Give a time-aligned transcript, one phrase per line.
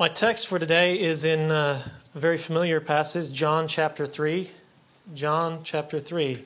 [0.00, 1.78] My text for today is in uh,
[2.14, 4.48] a very familiar passage, John chapter 3.
[5.12, 6.42] John chapter 3.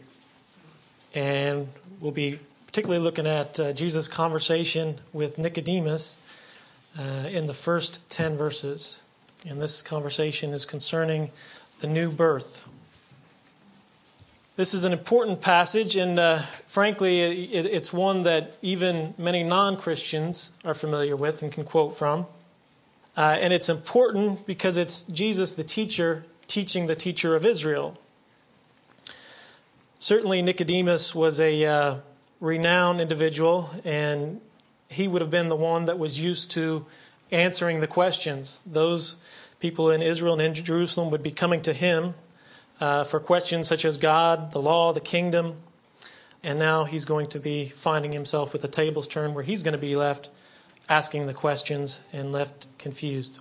[1.15, 1.69] And
[2.01, 6.21] we'll be particularly looking at uh, Jesus' conversation with Nicodemus
[6.99, 9.05] uh, in the first 10 verses.
[9.49, 11.31] And this conversation is concerning
[11.79, 12.69] the new birth.
[14.57, 19.77] This is an important passage, and uh, frankly, it, it's one that even many non
[19.77, 22.27] Christians are familiar with and can quote from.
[23.17, 27.99] Uh, and it's important because it's Jesus, the teacher, teaching the teacher of Israel.
[29.99, 31.97] Certainly, Nicodemus was a uh,
[32.41, 34.41] renowned individual, and
[34.89, 36.87] he would have been the one that was used to
[37.31, 38.61] answering the questions.
[38.67, 39.17] Those
[39.61, 42.15] people in Israel and in Jerusalem would be coming to him
[42.81, 45.55] uh, for questions such as God, the law, the kingdom.
[46.43, 49.73] And now he's going to be finding himself with the tables turned where he's going
[49.73, 50.29] to be left
[50.89, 53.41] asking the questions and left confused.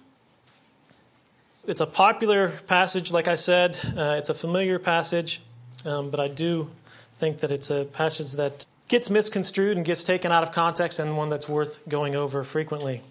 [1.65, 3.79] It's a popular passage, like I said.
[3.97, 5.41] Uh, it's a familiar passage,
[5.85, 6.71] um, but I do
[7.13, 11.15] think that it's a passage that gets misconstrued and gets taken out of context and
[11.15, 13.01] one that's worth going over frequently.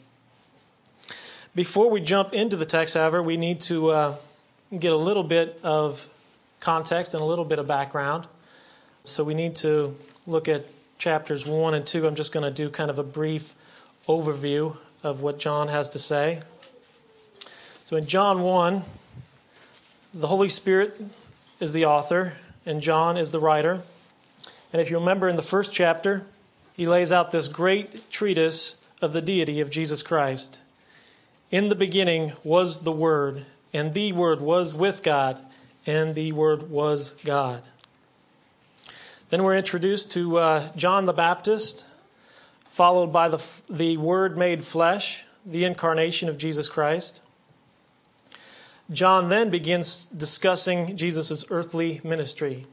[1.54, 4.14] Before we jump into the text, however, we need to uh,
[4.78, 6.08] get a little bit of
[6.60, 8.26] context and a little bit of background.
[9.04, 9.96] So we need to
[10.26, 10.64] look at
[10.98, 12.06] chapters 1 and 2.
[12.06, 13.54] I'm just going to do kind of a brief
[14.06, 16.40] overview of what John has to say.
[17.84, 18.82] So in John 1,
[20.14, 21.00] the Holy Spirit
[21.60, 22.34] is the author,
[22.66, 23.80] and John is the writer.
[24.72, 26.26] And if you remember in the first chapter,
[26.76, 30.60] he lays out this great treatise of the deity of Jesus Christ.
[31.50, 33.44] In the beginning was the Word,
[33.74, 35.38] and the Word was with God,
[35.86, 37.62] and the Word was God.
[39.28, 41.86] Then we're introduced to uh, John the Baptist,
[42.72, 47.22] followed by the, the Word made flesh, the incarnation of Jesus Christ.
[48.90, 52.64] John then begins discussing Jesus' earthly ministry.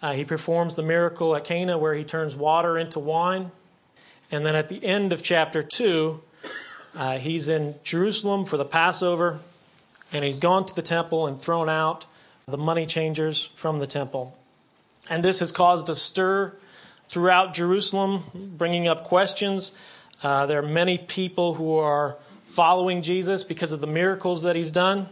[0.00, 3.52] Uh, he performs the miracle at Cana where he turns water into wine.
[4.30, 6.22] And then at the end of chapter 2,
[6.96, 9.40] uh, he's in Jerusalem for the Passover,
[10.10, 12.06] and he's gone to the temple and thrown out
[12.48, 14.38] the money changers from the temple.
[15.10, 16.56] And this has caused a stir
[17.12, 19.78] throughout Jerusalem, bringing up questions.
[20.22, 24.70] Uh, there are many people who are following Jesus because of the miracles that he's
[24.70, 25.08] done,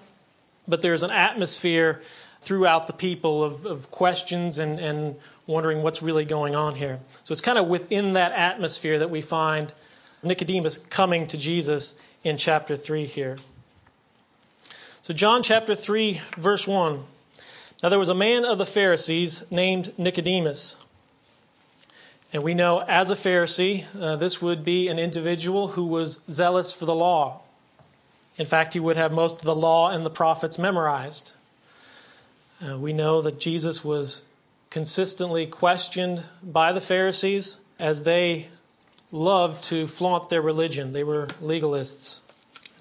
[0.67, 2.00] but there's an atmosphere
[2.41, 5.17] throughout the people of, of questions and, and
[5.47, 7.00] wondering what's really going on here.
[7.23, 9.75] So it's kind of within that atmosphere that we find
[10.23, 13.37] Nicodemus coming to Jesus in chapter 3 here.
[15.03, 17.00] So, John chapter 3, verse 1.
[17.82, 20.87] Now, there was a man of the Pharisees named Nicodemus.
[22.32, 26.73] And we know as a Pharisee, uh, this would be an individual who was zealous
[26.73, 27.43] for the law.
[28.37, 31.35] In fact, he would have most of the law and the prophets memorized.
[32.65, 34.25] Uh, we know that Jesus was
[34.71, 38.49] consistently questioned by the Pharisees as they
[39.11, 40.93] loved to flaunt their religion.
[40.93, 42.21] They were legalists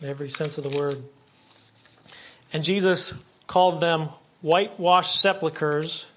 [0.02, 1.02] in every sense of the word.
[2.54, 3.14] And Jesus
[3.48, 4.10] called them
[4.42, 6.12] whitewashed sepulchres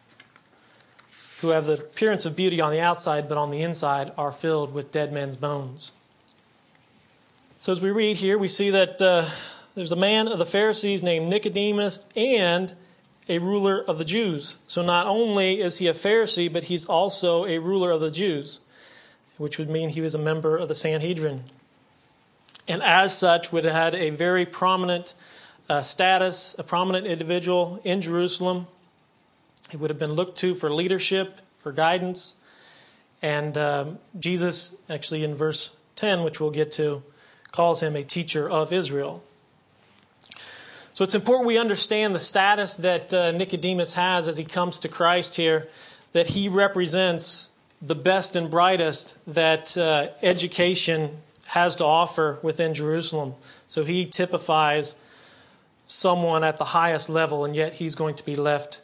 [1.42, 4.72] who have the appearance of beauty on the outside, but on the inside are filled
[4.72, 5.92] with dead men's bones.
[7.58, 9.28] So, as we read here, we see that uh,
[9.74, 12.74] there's a man of the Pharisees named Nicodemus and
[13.28, 14.58] a ruler of the Jews.
[14.66, 18.60] So, not only is he a Pharisee, but he's also a ruler of the Jews,
[19.36, 21.44] which would mean he was a member of the Sanhedrin.
[22.68, 25.14] And as such, would have had a very prominent
[25.68, 28.66] uh, status, a prominent individual in Jerusalem.
[29.72, 32.34] He would have been looked to for leadership, for guidance.
[33.22, 37.02] And um, Jesus, actually, in verse 10, which we'll get to,
[37.52, 39.24] calls him a teacher of Israel.
[40.92, 44.88] So it's important we understand the status that uh, Nicodemus has as he comes to
[44.88, 45.69] Christ here,
[46.12, 51.16] that he represents the best and brightest that uh, education
[51.46, 53.36] has to offer within Jerusalem.
[53.66, 55.00] So he typifies
[55.86, 58.81] someone at the highest level, and yet he's going to be left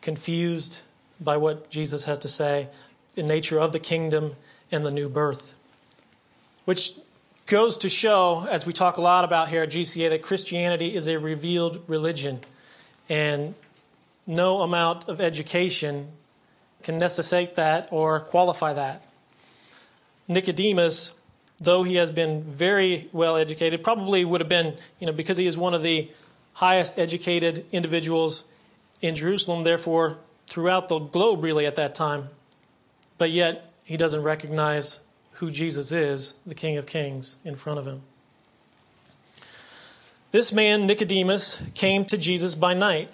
[0.00, 0.82] confused
[1.20, 2.68] by what Jesus has to say
[3.16, 4.36] in nature of the kingdom
[4.70, 5.54] and the new birth.
[6.64, 6.92] Which
[7.46, 11.08] goes to show, as we talk a lot about here at GCA, that Christianity is
[11.08, 12.40] a revealed religion.
[13.08, 13.54] And
[14.26, 16.08] no amount of education
[16.82, 19.06] can necessitate that or qualify that.
[20.28, 21.18] Nicodemus,
[21.58, 25.46] though he has been very well educated, probably would have been, you know, because he
[25.46, 26.10] is one of the
[26.54, 28.47] highest educated individuals
[29.00, 32.28] in Jerusalem, therefore, throughout the globe, really, at that time.
[33.16, 35.00] But yet, he doesn't recognize
[35.34, 38.02] who Jesus is, the King of Kings, in front of him.
[40.30, 43.10] This man, Nicodemus, came to Jesus by night.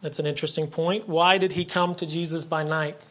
[0.00, 1.08] That's an interesting point.
[1.08, 3.08] Why did he come to Jesus by night?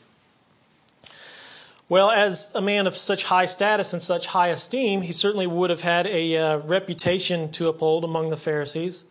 [1.90, 5.70] Well, as a man of such high status and such high esteem, he certainly would
[5.70, 9.06] have had a uh, reputation to uphold among the Pharisees.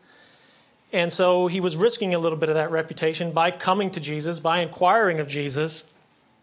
[0.93, 4.41] And so he was risking a little bit of that reputation by coming to Jesus,
[4.41, 5.93] by inquiring of Jesus,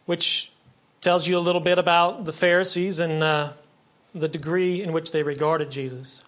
[0.06, 0.52] which
[1.02, 3.50] tells you a little bit about the Pharisees and uh,
[4.14, 6.28] the degree in which they regarded Jesus.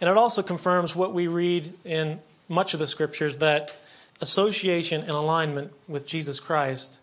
[0.00, 3.76] And it also confirms what we read in much of the scriptures that
[4.20, 7.00] association and alignment with Jesus Christ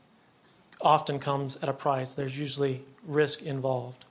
[0.82, 2.16] often comes at a price.
[2.16, 4.06] There's usually risk involved.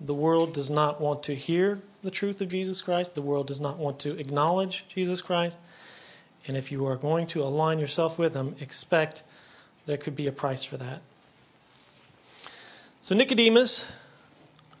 [0.00, 3.14] The world does not want to hear the truth of Jesus Christ.
[3.14, 5.58] The world does not want to acknowledge Jesus Christ.
[6.46, 9.22] And if you are going to align yourself with Him, expect
[9.86, 11.00] there could be a price for that.
[13.00, 13.96] So Nicodemus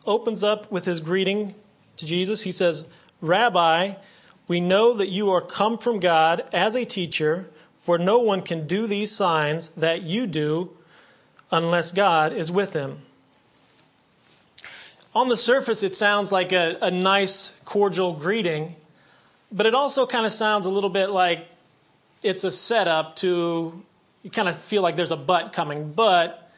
[0.06, 1.54] opens up with his greeting
[1.96, 2.42] to Jesus.
[2.42, 3.94] He says, Rabbi,
[4.46, 8.66] we know that you are come from God as a teacher, for no one can
[8.66, 10.70] do these signs that you do
[11.50, 12.98] unless God is with him.
[15.14, 18.76] On the surface, it sounds like a, a nice, cordial greeting,
[19.50, 21.48] but it also kind of sounds a little bit like
[22.22, 23.82] it's a setup to,
[24.22, 25.92] you kind of feel like there's a but coming.
[25.92, 26.52] But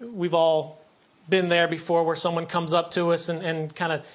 [0.00, 0.80] we've all
[1.28, 4.06] been there before where someone comes up to us and, and kind of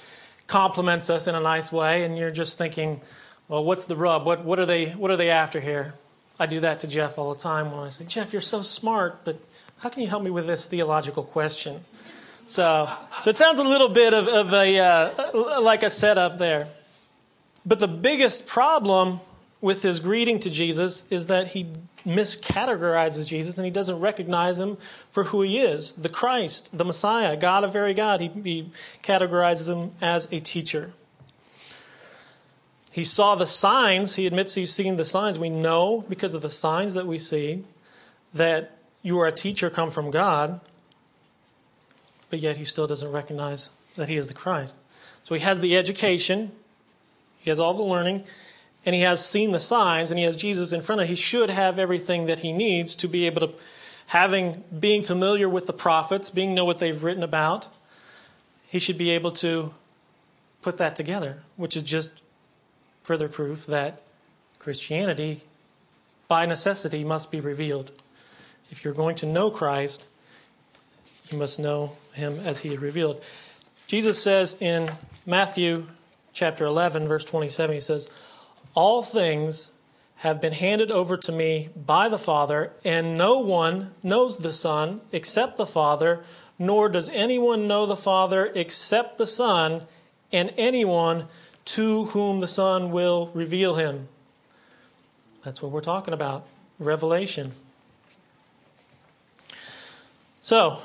[0.46, 3.02] compliments us in a nice way, and you're just thinking,
[3.48, 4.28] well, what's the rub?
[4.28, 5.96] What, what, are they, what are they after here?
[6.40, 9.24] I do that to Jeff all the time when I say, Jeff, you're so smart,
[9.24, 9.40] but
[9.80, 11.80] how can you help me with this theological question?
[12.46, 12.90] So,
[13.22, 16.68] so it sounds a little bit of, of a, uh, like a setup there.
[17.66, 19.20] But the biggest problem
[19.62, 21.68] with his greeting to Jesus is that he
[22.06, 24.78] miscategorizes Jesus and he doesn't recognize him
[25.10, 28.22] for who he is the Christ, the Messiah, God of very God.
[28.22, 28.70] He, he
[29.02, 30.92] categorizes him as a teacher.
[32.92, 34.16] He saw the signs.
[34.16, 35.38] He admits he's seen the signs.
[35.40, 37.64] We know because of the signs that we see
[38.34, 40.62] that you are a teacher come from God,
[42.36, 44.80] but yet he still doesn't recognize that he is the Christ.
[45.24, 46.52] So he has the education,
[47.42, 48.26] he has all the learning,
[48.86, 51.16] and he has seen the signs and he has Jesus in front of him, he
[51.16, 53.54] should have everything that he needs to be able to
[54.08, 57.70] having being familiar with the prophets, being know what they've written about,
[58.68, 59.74] he should be able to
[60.62, 62.22] put that together, which is just
[63.04, 64.02] further proof that
[64.60, 65.44] Christianity
[66.28, 67.94] by necessity must be revealed.
[68.72, 70.10] If you're going to know Christ,
[71.32, 73.24] you must know him as he is revealed.
[73.88, 74.92] Jesus says in
[75.26, 75.88] Matthew
[76.34, 78.12] chapter 11 verse 27 he says
[78.74, 79.72] all things
[80.18, 85.02] have been handed over to me by the Father, and no one knows the Son
[85.12, 86.24] except the Father,
[86.58, 89.84] nor does anyone know the Father except the Son,
[90.32, 91.28] and anyone
[91.64, 94.08] to whom the Son will reveal him.
[95.44, 96.48] That's what we're talking about
[96.80, 97.52] revelation.
[100.42, 100.80] So,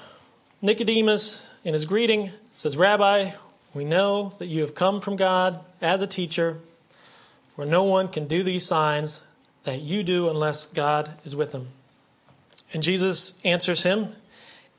[0.63, 3.31] Nicodemus, in his greeting, says, Rabbi,
[3.75, 6.59] we know that you have come from God as a teacher
[7.61, 9.23] for no one can do these signs
[9.65, 11.69] that you do unless God is with them.
[12.73, 14.15] And Jesus answers him,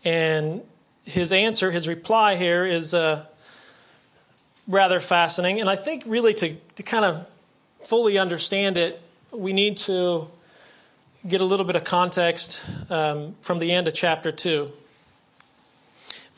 [0.04, 0.64] and
[1.06, 3.24] his answer, his reply here is uh,
[4.68, 5.62] rather fascinating.
[5.62, 7.30] And I think, really, to, to kind of
[7.84, 9.00] fully understand it,
[9.32, 10.28] we need to
[11.28, 14.72] get a little bit of context um, from the end of chapter 2.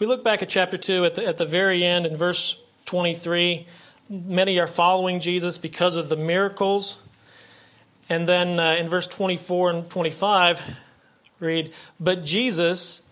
[0.04, 3.66] We look back at chapter 2, at the, at the very end in verse 23,
[4.10, 7.08] Many are following Jesus because of the miracles.
[8.10, 10.78] And then uh, in verse 24 and 25,
[11.40, 13.04] read, But Jesus,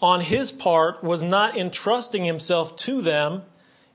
[0.00, 3.42] on his part, was not entrusting himself to them,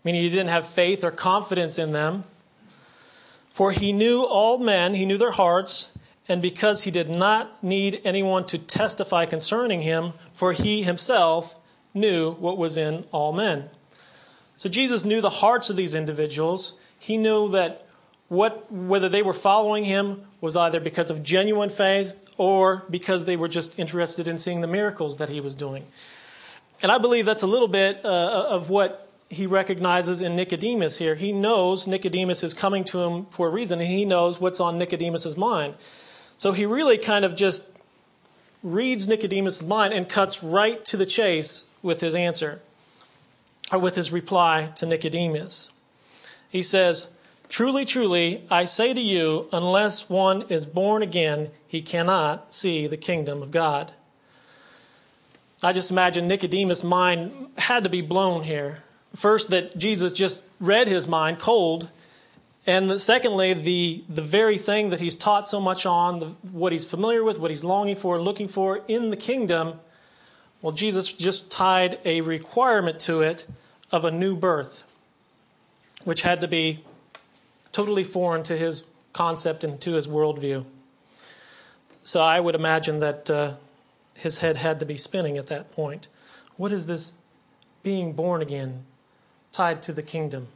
[0.04, 2.26] meaning he didn't have faith or confidence in them.
[3.48, 8.02] For he knew all men, he knew their hearts, and because he did not need
[8.04, 11.58] anyone to testify concerning him, for he himself
[11.94, 13.70] knew what was in all men.
[14.58, 16.80] So Jesus knew the hearts of these individuals.
[17.00, 17.92] He knew that
[18.28, 23.36] what, whether they were following him was either because of genuine faith or because they
[23.36, 25.86] were just interested in seeing the miracles that he was doing.
[26.82, 31.16] And I believe that's a little bit uh, of what he recognizes in Nicodemus here.
[31.16, 34.78] He knows Nicodemus is coming to him for a reason, and he knows what's on
[34.78, 35.76] Nicodemus's mind.
[36.38, 37.72] So he really kind of just
[38.62, 42.62] reads Nicodemus' mind and cuts right to the chase with his answer
[43.72, 45.74] or with his reply to Nicodemus.
[46.50, 47.16] He says,
[47.50, 52.98] Truly, truly, I say to you, unless one is born again, he cannot see the
[52.98, 53.92] kingdom of God.
[55.64, 58.84] I just imagine Nicodemus' mind had to be blown here.
[59.14, 61.92] First, that Jesus just read his mind cold.
[62.66, 66.86] And secondly, the, the very thing that he's taught so much on, the, what he's
[66.86, 69.80] familiar with, what he's longing for, looking for in the kingdom,
[70.62, 73.48] well, Jesus just tied a requirement to it
[73.92, 74.84] of a new birth,
[76.04, 76.84] which had to be
[77.72, 80.66] totally foreign to his concept and to his worldview.
[82.04, 83.54] So I would imagine that uh,
[84.16, 86.08] his head had to be spinning at that point.
[86.58, 87.14] What is this
[87.84, 88.84] being born again
[89.52, 90.48] tied to the kingdom?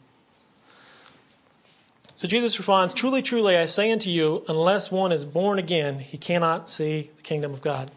[2.16, 6.18] So Jesus responds, Truly, truly, I say unto you, unless one is born again, he
[6.18, 7.92] cannot see the kingdom of God.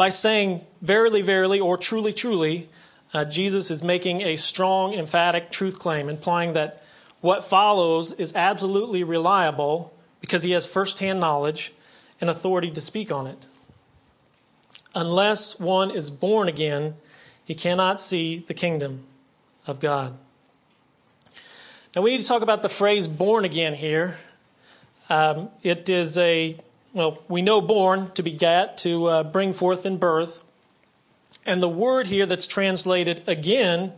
[0.00, 2.70] By saying verily, verily, or truly, truly,
[3.12, 6.82] uh, Jesus is making a strong, emphatic truth claim, implying that
[7.20, 11.74] what follows is absolutely reliable because he has firsthand knowledge
[12.18, 13.48] and authority to speak on it.
[14.94, 16.94] Unless one is born again,
[17.44, 19.02] he cannot see the kingdom
[19.66, 20.16] of God.
[21.94, 24.16] Now, we need to talk about the phrase born again here.
[25.10, 26.56] Um, it is a,
[26.92, 30.44] well, we know born to beget, to uh, bring forth in birth.
[31.46, 33.92] And the word here that's translated again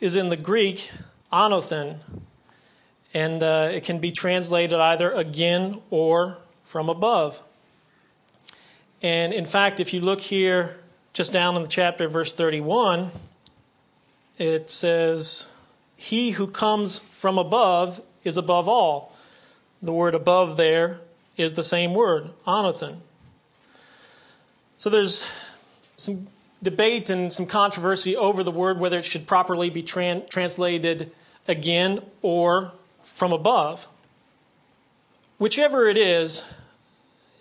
[0.00, 0.90] is in the Greek,
[1.32, 1.98] anothen.
[3.14, 7.42] And uh, it can be translated either again or from above.
[9.02, 10.78] And in fact, if you look here
[11.12, 13.08] just down in the chapter, verse 31,
[14.38, 15.50] it says,
[15.96, 19.14] He who comes from above is above all.
[19.80, 21.00] The word above there
[21.40, 22.98] is the same word, anothen.
[24.76, 25.30] So there's
[25.96, 26.28] some
[26.62, 31.10] debate and some controversy over the word, whether it should properly be tran- translated
[31.46, 33.88] again or from above.
[35.38, 36.52] Whichever it is,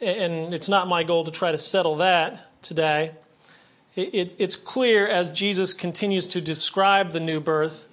[0.02, 3.12] and it's not my goal to try to settle that today.
[3.96, 7.88] it's clear as Jesus continues to describe the new birth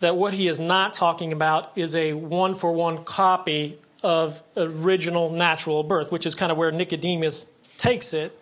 [0.00, 5.30] that what he is not talking about is a one for one copy of original
[5.30, 8.38] natural birth, which is kind of where Nicodemus takes it.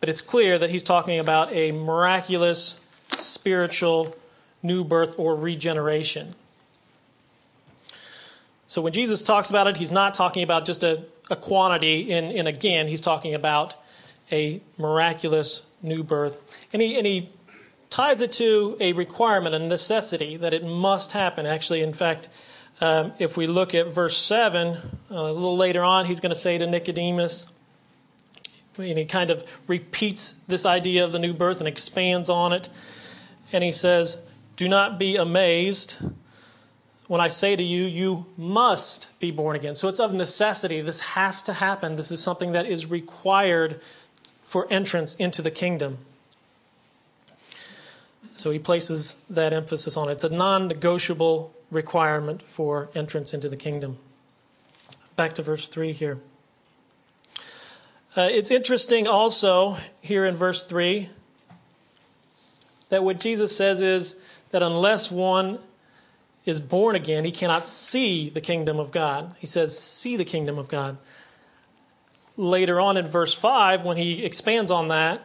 [0.00, 2.84] But it's clear that he's talking about a miraculous
[3.16, 4.16] spiritual
[4.62, 6.30] new birth or regeneration.
[8.66, 12.24] So when Jesus talks about it, he's not talking about just a a quantity in,
[12.24, 13.74] in again, he's talking about
[14.32, 16.66] a miraculous new birth.
[16.72, 17.30] And he, and he
[17.88, 21.46] ties it to a requirement, a necessity that it must happen.
[21.46, 22.28] Actually, in fact,
[22.80, 24.78] um, if we look at verse 7, uh,
[25.10, 27.52] a little later on, he's going to say to Nicodemus,
[28.76, 32.68] and he kind of repeats this idea of the new birth and expands on it.
[33.52, 34.22] And he says,
[34.56, 36.02] Do not be amazed
[37.10, 39.74] when I say to you, you must be born again.
[39.74, 40.80] So it's of necessity.
[40.80, 41.96] This has to happen.
[41.96, 43.82] This is something that is required
[44.44, 45.98] for entrance into the kingdom.
[48.36, 50.12] So he places that emphasis on it.
[50.12, 53.98] It's a non negotiable requirement for entrance into the kingdom.
[55.16, 56.18] Back to verse 3 here.
[58.16, 61.10] Uh, it's interesting also here in verse 3
[62.88, 64.16] that what Jesus says is
[64.50, 65.58] that unless one
[66.44, 69.34] is born again, he cannot see the kingdom of God.
[69.38, 70.98] He says, see the kingdom of God.
[72.36, 75.20] Later on in verse 5, when he expands on that,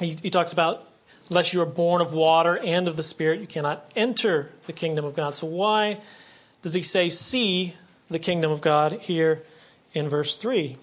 [0.00, 0.83] he, he talks about,
[1.30, 5.04] unless you are born of water and of the Spirit, you cannot enter the kingdom
[5.04, 5.34] of God.
[5.34, 6.00] So, why
[6.62, 7.74] does he say, see
[8.10, 9.42] the kingdom of God here
[9.92, 10.76] in verse 3?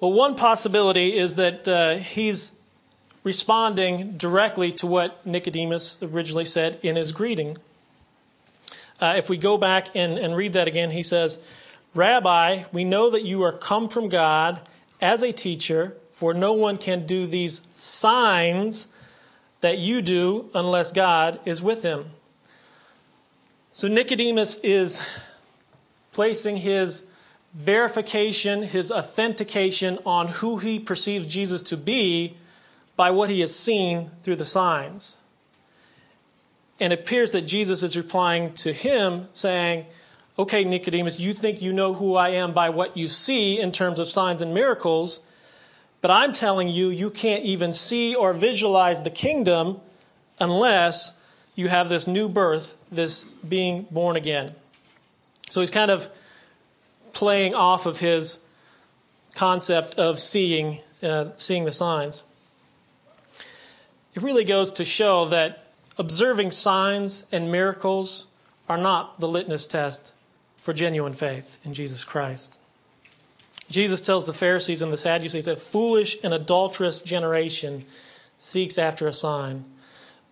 [0.00, 2.58] Well, one possibility is that uh, he's
[3.24, 7.56] responding directly to what Nicodemus originally said in his greeting.
[9.00, 11.44] Uh, if we go back and, and read that again, he says,
[11.94, 14.60] Rabbi, we know that you are come from God
[15.00, 18.92] as a teacher, for no one can do these signs
[19.60, 22.06] that you do unless God is with him.
[23.70, 25.00] So Nicodemus is
[26.10, 27.08] placing his
[27.54, 32.36] verification, his authentication on who he perceives Jesus to be
[32.96, 35.18] by what he has seen through the signs.
[36.80, 39.86] And it appears that Jesus is replying to him, saying,
[40.36, 44.00] Okay, Nicodemus, you think you know who I am by what you see in terms
[44.00, 45.24] of signs and miracles,
[46.00, 49.80] but I'm telling you, you can't even see or visualize the kingdom
[50.38, 51.18] unless
[51.54, 54.50] you have this new birth, this being born again.
[55.50, 56.08] So he's kind of
[57.12, 58.44] playing off of his
[59.34, 62.24] concept of seeing, uh, seeing the signs
[64.18, 65.64] it really goes to show that
[65.96, 68.26] observing signs and miracles
[68.68, 70.12] are not the litmus test
[70.56, 72.57] for genuine faith in Jesus Christ.
[73.70, 77.84] Jesus tells the Pharisees and the Sadducees that foolish and adulterous generation
[78.38, 79.64] seeks after a sign,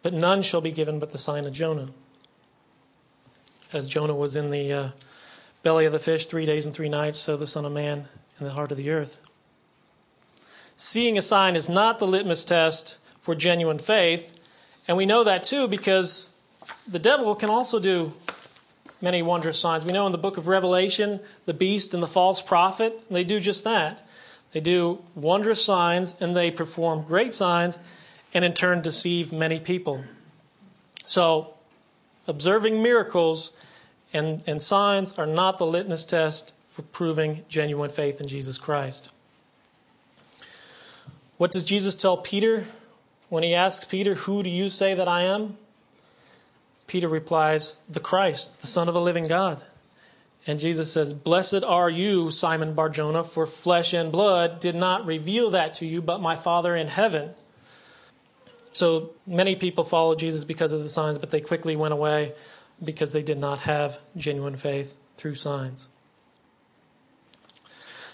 [0.03, 1.89] but none shall be given but the sign of Jonah.
[3.73, 4.89] As Jonah was in the uh,
[5.63, 8.47] belly of the fish three days and three nights, so the Son of Man in
[8.47, 9.21] the heart of the earth.
[10.77, 14.39] Seeing a sign is not the litmus test for genuine faith,
[14.87, 16.35] and we know that too because
[16.87, 18.13] the devil can also do
[19.07, 19.87] many wondrous signs.
[19.87, 23.39] We know in the book of Revelation, the beast and the false prophet, they do
[23.39, 24.05] just that.
[24.51, 27.79] They do wondrous signs and they perform great signs
[28.35, 30.03] and in turn deceive many people.
[31.05, 31.55] So,
[32.27, 33.57] observing miracles
[34.13, 39.13] and, and signs are not the litmus test for proving genuine faith in Jesus Christ.
[41.37, 42.65] What does Jesus tell Peter
[43.29, 45.59] when he asks Peter, Who do you say that I am?
[46.87, 49.61] Peter replies, The Christ, the Son of the living God.
[50.47, 55.51] And Jesus says, Blessed are you, Simon Barjona, for flesh and blood did not reveal
[55.51, 57.31] that to you, but my Father in heaven.
[58.73, 62.35] So many people followed Jesus because of the signs, but they quickly went away
[62.83, 65.89] because they did not have genuine faith through signs.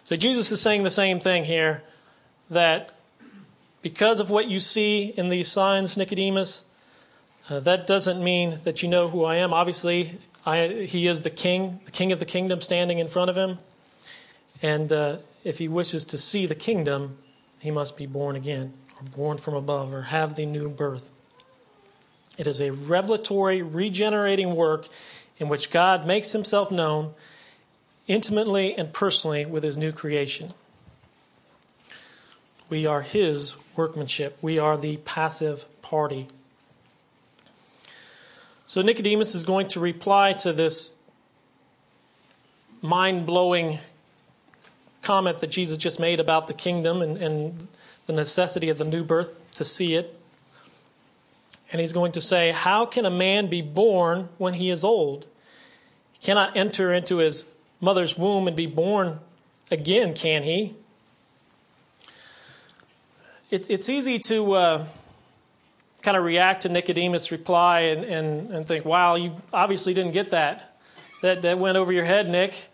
[0.04, 1.82] So Jesus is saying the same thing here
[2.48, 2.92] that
[3.82, 6.68] because of what you see in these signs, Nicodemus,
[7.48, 9.52] uh, that doesn't mean that you know who I am.
[9.52, 13.36] Obviously, I, he is the king, the king of the kingdom standing in front of
[13.36, 13.58] him.
[14.62, 17.18] And uh, if he wishes to see the kingdom,
[17.60, 21.12] he must be born again, or born from above, or have the new birth.
[22.38, 24.88] It is a revelatory, regenerating work
[25.38, 27.14] in which God makes himself known
[28.06, 30.50] intimately and personally with his new creation.
[32.70, 36.28] We are his workmanship, we are the passive party.
[38.72, 40.98] So Nicodemus is going to reply to this
[42.80, 43.80] mind blowing
[45.02, 47.68] comment that Jesus just made about the kingdom and, and,
[48.06, 50.18] the necessity of the new birth to see it.
[51.70, 55.26] And he's going to say, How can a man be born when he is old?
[56.14, 59.20] He cannot enter into his mother's womb and be born
[59.70, 60.76] again, can he?
[63.50, 64.52] It's, it's easy to.
[64.52, 64.86] Uh,
[66.02, 70.30] kind of react to Nicodemus' reply and, and, and think, wow, you obviously didn't get
[70.30, 70.76] that.
[71.22, 72.68] That, that went over your head, Nick.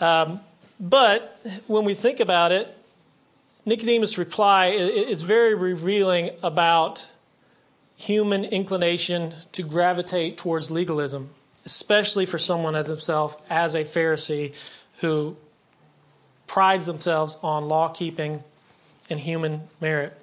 [0.00, 0.40] Um,
[0.78, 2.68] but when we think about it,
[3.64, 7.10] Nicodemus' reply is very revealing about
[7.96, 11.30] human inclination to gravitate towards legalism,
[11.64, 14.54] especially for someone as himself, as a Pharisee
[15.00, 15.36] who
[16.46, 18.44] prides themselves on law keeping
[19.08, 20.16] and human merit.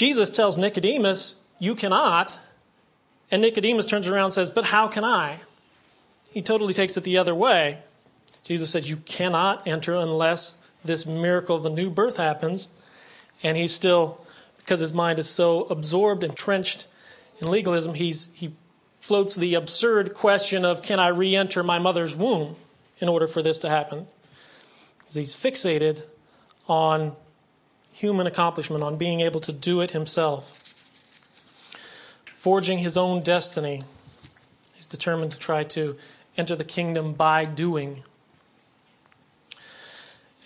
[0.00, 2.40] Jesus tells Nicodemus, You cannot.
[3.30, 5.40] And Nicodemus turns around and says, But how can I?
[6.32, 7.80] He totally takes it the other way.
[8.42, 12.68] Jesus says, You cannot enter unless this miracle of the new birth happens.
[13.42, 14.24] And he's still,
[14.56, 16.86] because his mind is so absorbed, entrenched
[17.38, 18.52] in legalism, he's, he
[19.00, 22.56] floats the absurd question of, Can I re enter my mother's womb
[23.00, 24.06] in order for this to happen?
[24.98, 26.06] Because he's fixated
[26.68, 27.16] on
[28.00, 30.56] human accomplishment, on being able to do it himself.
[32.24, 33.82] Forging his own destiny,
[34.74, 35.96] he's determined to try to
[36.38, 38.02] enter the kingdom by doing.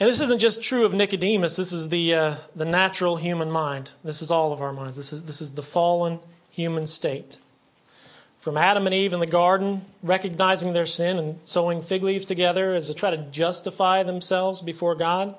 [0.01, 1.55] And this isn't just true of Nicodemus.
[1.55, 3.93] This is the, uh, the natural human mind.
[4.03, 4.97] This is all of our minds.
[4.97, 6.19] This is, this is the fallen
[6.51, 7.39] human state.
[8.37, 12.75] From Adam and Eve in the garden, recognizing their sin and sewing fig leaves together
[12.75, 15.37] as to try to justify themselves before God,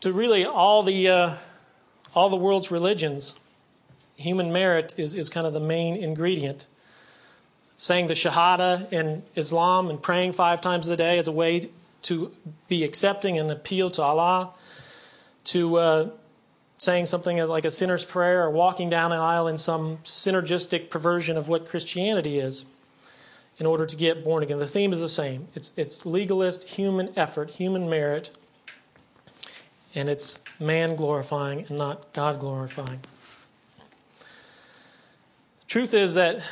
[0.00, 1.34] to really all the uh,
[2.14, 3.38] all the world's religions,
[4.16, 6.66] human merit is, is kind of the main ingredient.
[7.76, 11.70] Saying the Shahada in Islam and praying five times a day as a way
[12.02, 12.30] to
[12.68, 14.50] be accepting and appeal to Allah,
[15.44, 16.10] to uh,
[16.76, 21.38] saying something like a sinner's prayer or walking down an aisle in some synergistic perversion
[21.38, 22.66] of what Christianity is
[23.58, 24.58] in order to get born again.
[24.58, 28.36] The theme is the same it's, it's legalist, human effort, human merit
[29.94, 33.00] and it's man glorifying and not God glorifying.
[35.66, 36.42] Truth is that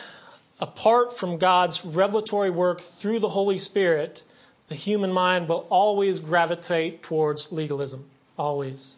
[0.60, 4.24] apart from God's revelatory work through the Holy Spirit,
[4.68, 8.08] the human mind will always gravitate towards legalism.
[8.36, 8.96] Always.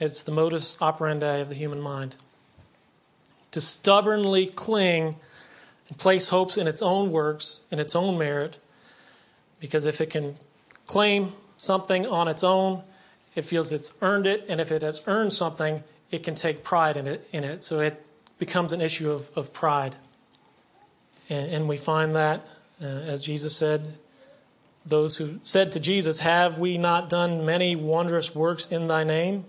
[0.00, 2.16] It's the modus operandi of the human mind.
[3.52, 5.16] To stubbornly cling
[5.88, 8.58] and place hopes in its own works, in its own merit,
[9.60, 10.36] because if it can
[10.86, 12.82] claim something on its own,
[13.34, 16.96] it feels it's earned it, and if it has earned something, it can take pride
[16.96, 17.28] in it.
[17.32, 17.62] In it.
[17.62, 18.04] So it
[18.38, 19.94] becomes an issue of, of pride.
[21.28, 22.40] And, and we find that,
[22.82, 23.98] uh, as Jesus said,
[24.86, 29.44] those who said to Jesus, Have we not done many wondrous works in thy name?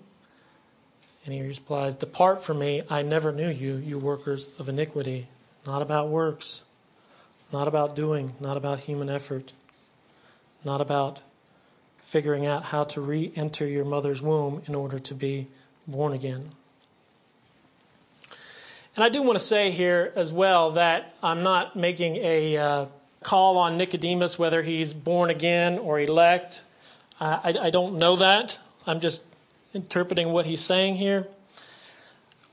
[1.26, 5.28] And he replies, Depart from me, I never knew you, you workers of iniquity.
[5.66, 6.64] Not about works,
[7.54, 9.54] not about doing, not about human effort,
[10.66, 11.22] not about
[12.02, 15.48] figuring out how to re enter your mother's womb in order to be
[15.88, 16.50] born again.
[18.96, 22.86] And I do want to say here as well that I'm not making a uh,
[23.24, 26.64] call on Nicodemus whether he's born again or elect.
[27.20, 28.60] I, I don't know that.
[28.86, 29.24] I'm just
[29.74, 31.28] interpreting what he's saying here.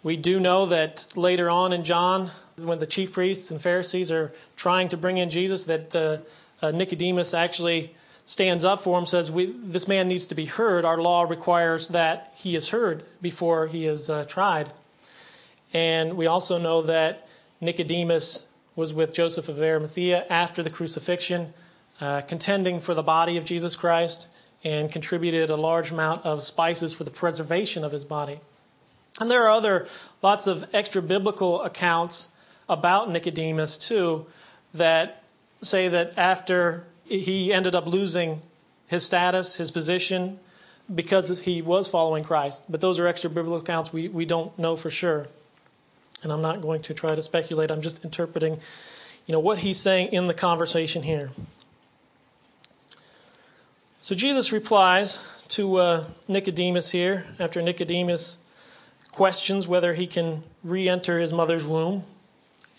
[0.02, 4.32] We do know that later on in John, when the chief priests and Pharisees are
[4.54, 6.18] trying to bring in Jesus, that uh,
[6.64, 7.94] uh, Nicodemus actually
[8.28, 10.84] stands up for him, says, This man needs to be heard.
[10.84, 14.70] Our law requires that he is heard before he is uh, tried.
[15.72, 17.26] And we also know that
[17.62, 21.54] Nicodemus was with Joseph of Arimathea after the crucifixion,
[22.02, 24.28] uh, contending for the body of Jesus Christ,
[24.62, 28.40] and contributed a large amount of spices for the preservation of his body.
[29.20, 29.88] And there are other
[30.20, 32.30] lots of extra biblical accounts
[32.68, 34.26] about Nicodemus too
[34.74, 35.22] that
[35.62, 38.42] say that after he ended up losing
[38.86, 40.38] his status, his position,
[40.92, 42.70] because he was following Christ.
[42.70, 45.28] But those are extra biblical accounts we, we don't know for sure.
[46.22, 47.70] And I'm not going to try to speculate.
[47.70, 48.58] I'm just interpreting,
[49.26, 51.30] you know, what he's saying in the conversation here.
[54.00, 58.38] So Jesus replies to uh, Nicodemus here after Nicodemus
[59.12, 62.04] questions whether he can re enter his mother's womb.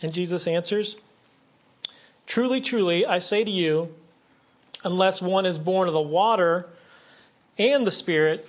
[0.01, 1.01] And Jesus answers
[2.25, 3.93] Truly, truly, I say to you,
[4.83, 6.67] unless one is born of the water
[7.57, 8.47] and the Spirit,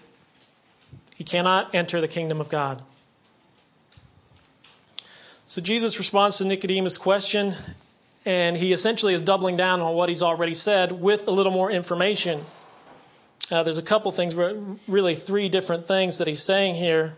[1.17, 2.83] he cannot enter the kingdom of God.
[5.47, 7.55] So Jesus responds to Nicodemus' question,
[8.25, 11.71] and he essentially is doubling down on what he's already said with a little more
[11.71, 12.41] information.
[13.51, 14.37] Uh, there's a couple things,
[14.87, 17.17] really three different things that he's saying here.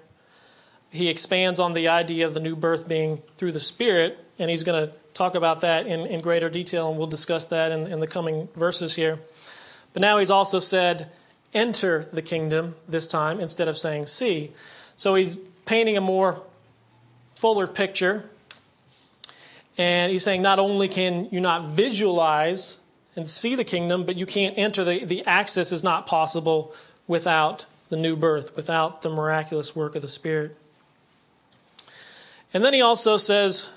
[0.91, 4.65] He expands on the idea of the new birth being through the Spirit, and he's
[4.65, 8.01] going to talk about that in, in greater detail, and we'll discuss that in, in
[8.01, 9.19] the coming verses here.
[9.93, 11.11] But now he's also said,
[11.55, 14.53] enter the kingdom this time instead of saying see.
[14.97, 16.43] So he's painting a more
[17.35, 18.29] fuller picture.
[19.79, 22.81] And he's saying not only can you not visualize
[23.17, 26.75] and see the kingdom, but you can't enter the, the access is not possible
[27.07, 30.57] without the new birth, without the miraculous work of the Spirit.
[32.55, 33.77] And then he also says,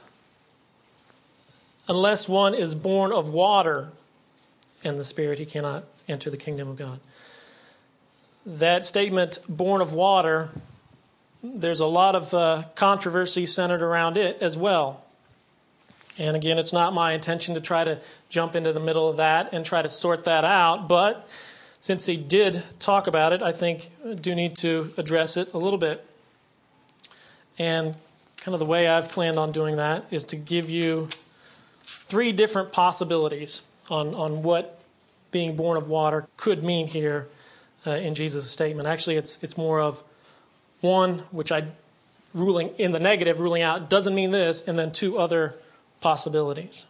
[1.88, 3.92] unless one is born of water
[4.84, 7.00] and the Spirit, he cannot enter the kingdom of God.
[8.46, 10.50] That statement, born of water,
[11.44, 15.04] there's a lot of uh, controversy centered around it as well.
[16.18, 19.52] And again, it's not my intention to try to jump into the middle of that
[19.54, 21.30] and try to sort that out, but
[21.80, 25.60] since he did talk about it, I think I do need to address it a
[25.60, 26.04] little bit.
[27.60, 27.96] And
[28.38, 31.10] kind of the way I've planned on doing that is to give you
[32.06, 34.80] three different possibilities on, on what
[35.32, 37.28] being born of water could mean here
[37.88, 38.88] uh, in Jesus' statement.
[38.88, 40.04] Actually, it's, it's more of
[40.82, 41.66] one, which I
[42.34, 45.56] ruling in the negative, ruling out doesn't mean this, and then two other
[46.00, 46.86] possibilities.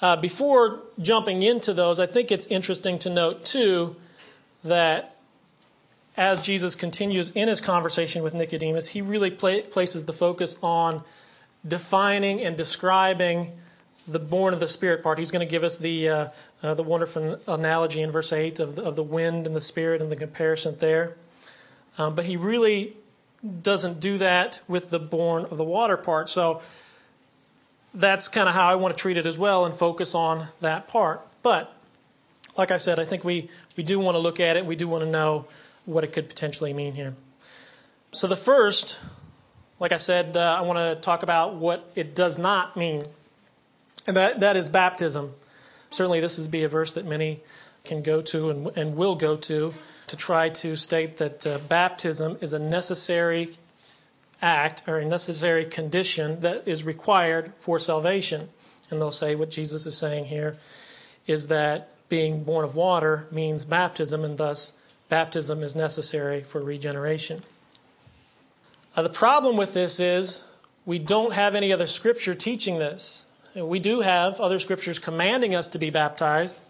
[0.00, 3.96] Uh, before jumping into those, I think it's interesting to note too
[4.62, 5.16] that
[6.16, 11.02] as Jesus continues in his conversation with Nicodemus, he really places the focus on
[11.68, 13.52] defining and describing
[14.06, 15.18] the born of the Spirit part.
[15.18, 16.28] He's going to give us the, uh,
[16.62, 20.00] uh, the wonderful analogy in verse 8 of the, of the wind and the Spirit
[20.00, 21.16] and the comparison there.
[21.98, 22.94] Um, but he really
[23.62, 26.28] doesn't do that with the born of the water part.
[26.28, 26.62] So
[27.94, 30.88] that's kind of how I want to treat it as well and focus on that
[30.88, 31.20] part.
[31.42, 31.74] But
[32.56, 34.66] like I said, I think we, we do want to look at it.
[34.66, 35.46] We do want to know
[35.84, 37.14] what it could potentially mean here.
[38.10, 39.00] So the first,
[39.80, 43.02] like I said, uh, I want to talk about what it does not mean,
[44.06, 45.34] and that, that is baptism.
[45.90, 47.40] Certainly, this is be a verse that many
[47.84, 49.74] can go to and, and will go to
[50.08, 53.50] to try to state that uh, baptism is a necessary
[54.40, 58.48] act or a necessary condition that is required for salvation.
[58.90, 60.56] And they'll say what Jesus is saying here
[61.26, 67.40] is that being born of water means baptism, and thus baptism is necessary for regeneration.
[68.98, 70.50] Now, the problem with this is
[70.84, 73.26] we don't have any other scripture teaching this.
[73.54, 76.60] We do have other scriptures commanding us to be baptized,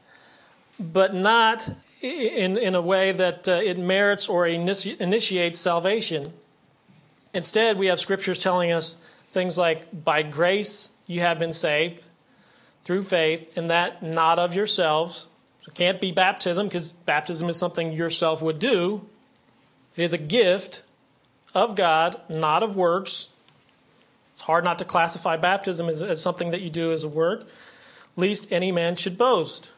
[0.78, 1.70] but not
[2.02, 6.34] in, in a way that uh, it merits or initi- initiates salvation.
[7.32, 8.96] Instead, we have scriptures telling us
[9.30, 12.04] things like, by grace you have been saved
[12.82, 15.28] through faith, and that not of yourselves.
[15.60, 19.08] So it can't be baptism because baptism is something yourself would do.
[19.96, 20.82] It is a gift
[21.54, 23.30] of God, not of works.
[24.32, 27.46] It's hard not to classify baptism as, as something that you do as a work,
[28.16, 29.72] least any man should boast.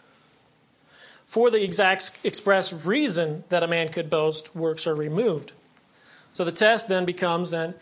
[1.26, 5.52] For the exact express reason that a man could boast, works are removed.
[6.32, 7.74] So the test then becomes then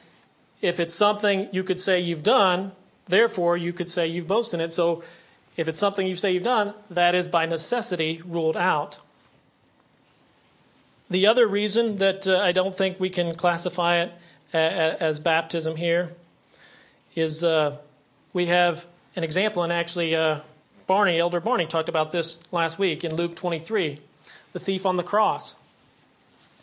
[0.60, 2.72] if it's something you could say you've done,
[3.06, 4.72] therefore you could say you've boasted in it.
[4.72, 5.02] So
[5.56, 8.98] if it's something you say you've done, that is by necessity ruled out.
[11.10, 14.12] The other reason that uh, I don't think we can classify it
[14.52, 16.14] as baptism here
[17.14, 17.76] is uh,
[18.32, 20.40] we have an example, and actually, uh,
[20.86, 23.98] Barney, Elder Barney, talked about this last week in Luke 23
[24.52, 25.56] the thief on the cross.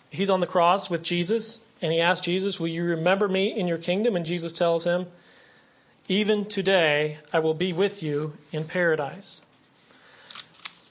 [0.10, 3.68] He's on the cross with Jesus, and he asks Jesus, Will you remember me in
[3.68, 4.16] your kingdom?
[4.16, 5.08] And Jesus tells him,
[6.08, 9.42] Even today I will be with you in paradise.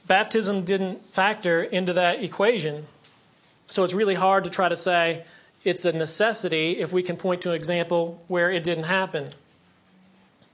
[0.07, 2.87] Baptism didn't factor into that equation.
[3.75, 5.25] So it's really hard to try to say
[5.65, 9.31] it's a necessity if we can point to an example where it didn't happen.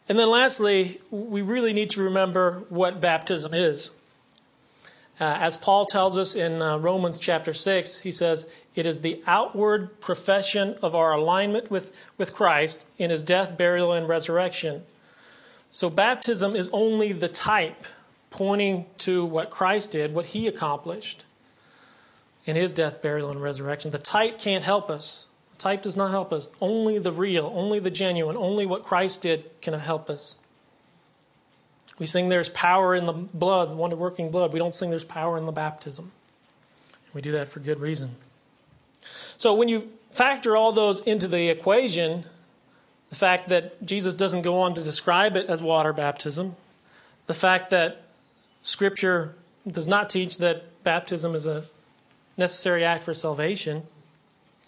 [0.09, 3.91] And then lastly, we really need to remember what baptism is.
[5.21, 9.23] Uh, as Paul tells us in uh, Romans chapter 6, he says, It is the
[9.27, 14.85] outward profession of our alignment with, with Christ in his death, burial, and resurrection.
[15.69, 17.85] So baptism is only the type
[18.31, 21.27] pointing to what Christ did, what he accomplished
[22.45, 23.91] in his death, burial, and resurrection.
[23.91, 25.29] The type can't help us.
[25.53, 26.51] The type does not help us.
[26.61, 30.39] Only the real, only the genuine, only what Christ did can help us.
[31.99, 34.55] We sing there's power in the blood, the wonder working blood.
[34.55, 36.13] We don't sing there's power in the baptism.
[37.05, 38.13] And we do that for good reason.
[39.37, 42.25] So when you factor all those into the equation,
[43.11, 46.57] the fact that Jesus doesn't go on to describe it as water baptism,
[47.27, 48.03] the fact that
[48.63, 49.35] Scripture
[49.67, 51.65] does not teach that baptism is a
[52.41, 53.85] necessary act for salvation.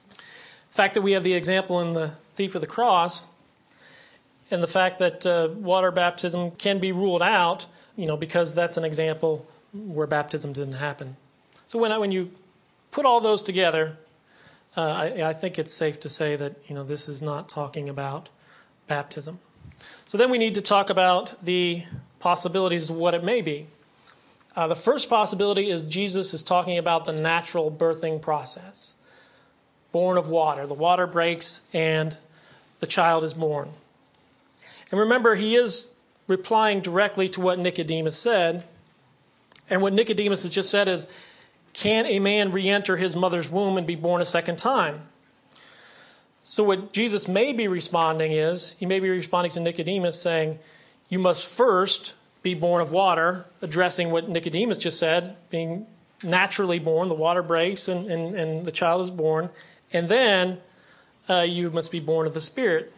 [0.09, 3.27] The fact that we have the example in the thief of the cross,
[4.53, 8.77] and the fact that uh, water baptism can be ruled out, you know, because that's
[8.77, 11.17] an example where baptism didn't happen.
[11.67, 12.31] So when I, when you
[12.91, 13.97] put all those together,
[14.77, 17.89] uh, I, I think it's safe to say that you know this is not talking
[17.89, 18.29] about
[18.87, 19.39] baptism.
[20.07, 21.85] So then we need to talk about the
[22.21, 23.67] possibilities of what it may be.
[24.55, 28.95] Uh, the first possibility is Jesus is talking about the natural birthing process.
[29.93, 30.67] Born of water.
[30.67, 32.17] The water breaks and
[32.81, 33.71] the child is born.
[34.91, 35.93] And remember, he is
[36.27, 38.65] replying directly to what Nicodemus said.
[39.71, 41.11] And what Nicodemus has just said is
[41.73, 45.03] Can a man re enter his mother's womb and be born a second time?
[46.43, 50.59] So, what Jesus may be responding is, he may be responding to Nicodemus saying,
[51.09, 55.87] You must first be born of water, addressing what Nicodemus just said, being
[56.25, 59.51] naturally born, the water breaks and, and, and the child is born,
[59.93, 60.59] and then
[61.29, 62.93] uh, you must be born of the Spirit.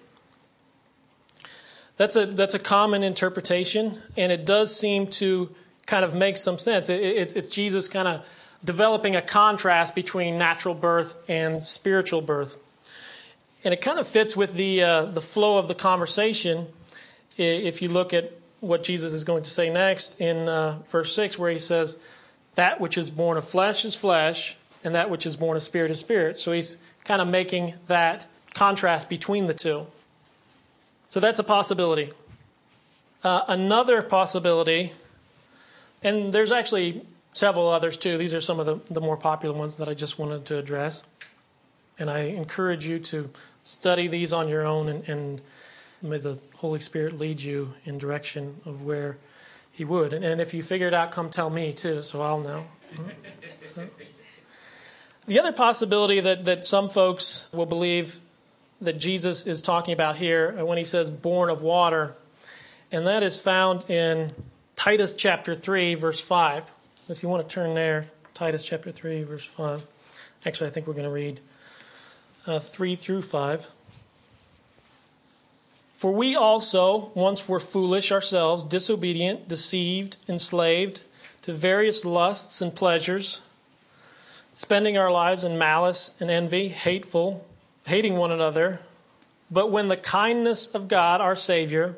[1.96, 5.50] That's a, that's a common interpretation, and it does seem to
[5.86, 6.88] kind of make some sense.
[6.88, 12.62] It, it, it's Jesus kind of developing a contrast between natural birth and spiritual birth.
[13.62, 16.66] And it kind of fits with the, uh, the flow of the conversation
[17.36, 18.32] if you look at
[18.66, 21.98] what Jesus is going to say next in uh, verse 6, where he says,
[22.54, 25.90] That which is born of flesh is flesh, and that which is born of spirit
[25.90, 26.38] is spirit.
[26.38, 29.86] So he's kind of making that contrast between the two.
[31.08, 32.10] So that's a possibility.
[33.22, 34.92] Uh, another possibility,
[36.02, 38.18] and there's actually several others too.
[38.18, 41.08] These are some of the, the more popular ones that I just wanted to address.
[41.98, 43.30] And I encourage you to
[43.62, 45.40] study these on your own and, and
[46.02, 49.18] may the Holy Spirit lead you in direction of where
[49.72, 50.12] He would.
[50.12, 52.66] And, and if you figure it out, come tell me too, so I'll know.
[53.62, 53.88] So.
[55.26, 58.20] The other possibility that, that some folks will believe
[58.80, 62.14] that Jesus is talking about here when he says born of water,
[62.92, 64.32] and that is found in
[64.76, 66.70] Titus chapter 3, verse 5.
[67.08, 69.86] If you want to turn there, Titus chapter 3, verse 5.
[70.44, 71.40] Actually, I think we're going to read
[72.46, 73.70] uh, 3 through 5.
[75.94, 81.04] For we also once were foolish ourselves, disobedient, deceived, enslaved
[81.42, 83.42] to various lusts and pleasures,
[84.54, 87.46] spending our lives in malice and envy, hateful,
[87.86, 88.80] hating one another.
[89.52, 91.96] But when the kindness of God, our Savior,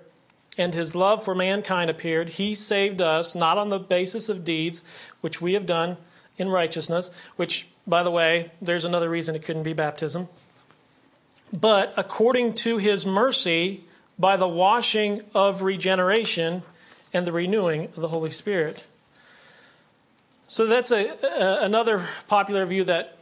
[0.59, 5.11] and his love for mankind appeared, he saved us not on the basis of deeds
[5.23, 5.97] which we have done
[6.37, 10.29] in righteousness, which, by the way, there's another reason it couldn't be baptism,
[11.59, 13.81] but according to his mercy
[14.19, 16.63] by the washing of regeneration
[17.15, 18.87] and the renewing of the Holy Spirit.
[20.49, 23.19] So that's a, a, another popular view that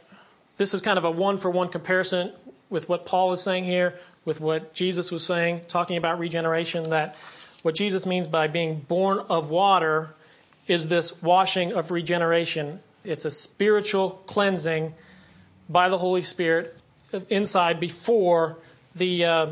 [0.57, 2.33] this is kind of a one for one comparison
[2.69, 7.15] with what Paul is saying here, with what Jesus was saying, talking about regeneration, that
[7.61, 10.13] what Jesus means by being born of water
[10.67, 12.81] is this washing of regeneration.
[13.03, 14.93] It's a spiritual cleansing
[15.69, 16.77] by the Holy Spirit
[17.29, 18.57] inside before
[18.95, 19.47] the uh,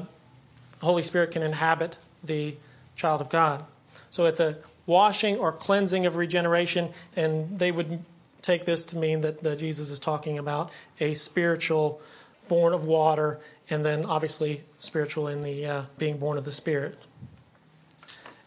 [0.81, 2.55] Holy Spirit can inhabit the
[2.95, 3.63] child of God.
[4.09, 8.03] So it's a washing or cleansing of regeneration, and they would
[8.41, 12.01] take this to mean that uh, Jesus is talking about a spiritual
[12.47, 13.39] born of water,
[13.69, 16.97] and then obviously spiritual in the uh, being born of the Spirit.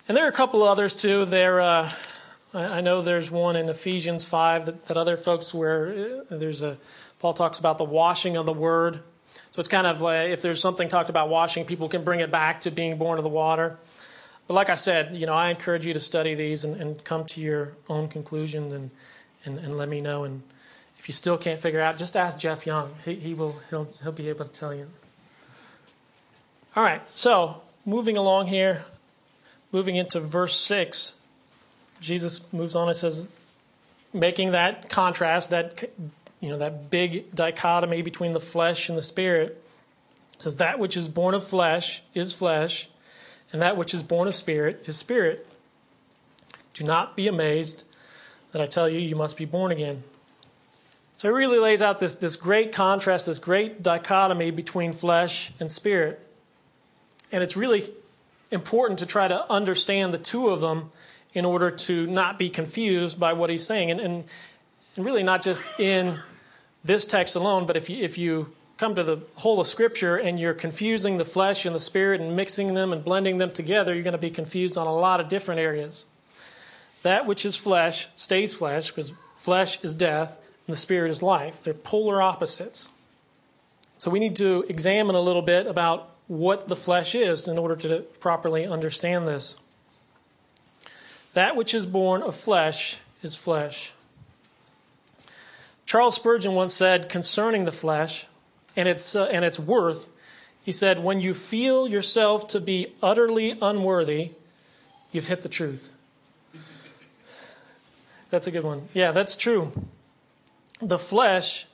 [0.06, 1.24] And there are a couple others too.
[1.24, 1.90] There, uh,
[2.52, 6.62] I, I know there's one in Ephesians five that, that other folks where uh, there's
[6.62, 6.76] a
[7.18, 9.00] Paul talks about the washing of the word.
[9.50, 12.30] So it's kind of like if there's something talked about washing, people can bring it
[12.30, 13.78] back to being born of the water.
[14.46, 17.24] But like I said, you know, I encourage you to study these and, and come
[17.24, 18.90] to your own conclusions and,
[19.44, 20.24] and, and let me know.
[20.24, 20.42] And
[20.98, 22.90] if you still can't figure out, just ask Jeff Young.
[23.04, 24.88] He, he will he'll he'll be able to tell you.
[26.76, 28.84] All right, so moving along here,
[29.72, 31.18] moving into verse six,
[32.00, 33.28] Jesus moves on and says,
[34.12, 35.84] making that contrast, that
[36.40, 39.62] you know, that big dichotomy between the flesh and the spirit.
[40.38, 42.88] says that which is born of flesh is flesh,
[43.52, 45.46] and that which is born of spirit is spirit.
[46.74, 47.84] Do not be amazed
[48.52, 50.02] that I tell you you must be born again.
[51.16, 55.70] So it really lays out this, this great contrast, this great dichotomy between flesh and
[55.70, 56.20] spirit.
[57.32, 57.90] And it's really
[58.50, 60.90] important to try to understand the two of them
[61.32, 63.90] in order to not be confused by what he's saying.
[63.90, 64.24] And, and,
[64.96, 66.20] and really not just in
[66.84, 70.38] this text alone, but if you, if you come to the whole of Scripture and
[70.38, 74.02] you're confusing the flesh and the spirit and mixing them and blending them together, you're
[74.02, 76.06] going to be confused on a lot of different areas.
[77.02, 81.62] That which is flesh stays flesh because flesh is death and the spirit is life.
[81.62, 82.90] They're polar opposites.
[83.98, 87.76] So we need to examine a little bit about what the flesh is in order
[87.76, 89.60] to properly understand this.
[91.34, 93.92] That which is born of flesh is flesh.
[95.86, 98.26] Charles Spurgeon once said concerning the flesh
[98.76, 100.10] and its, uh, and its worth,
[100.64, 104.32] he said, When you feel yourself to be utterly unworthy,
[105.12, 105.96] you've hit the truth.
[108.30, 108.88] That's a good one.
[108.92, 109.70] Yeah, that's true.
[110.80, 111.66] The flesh,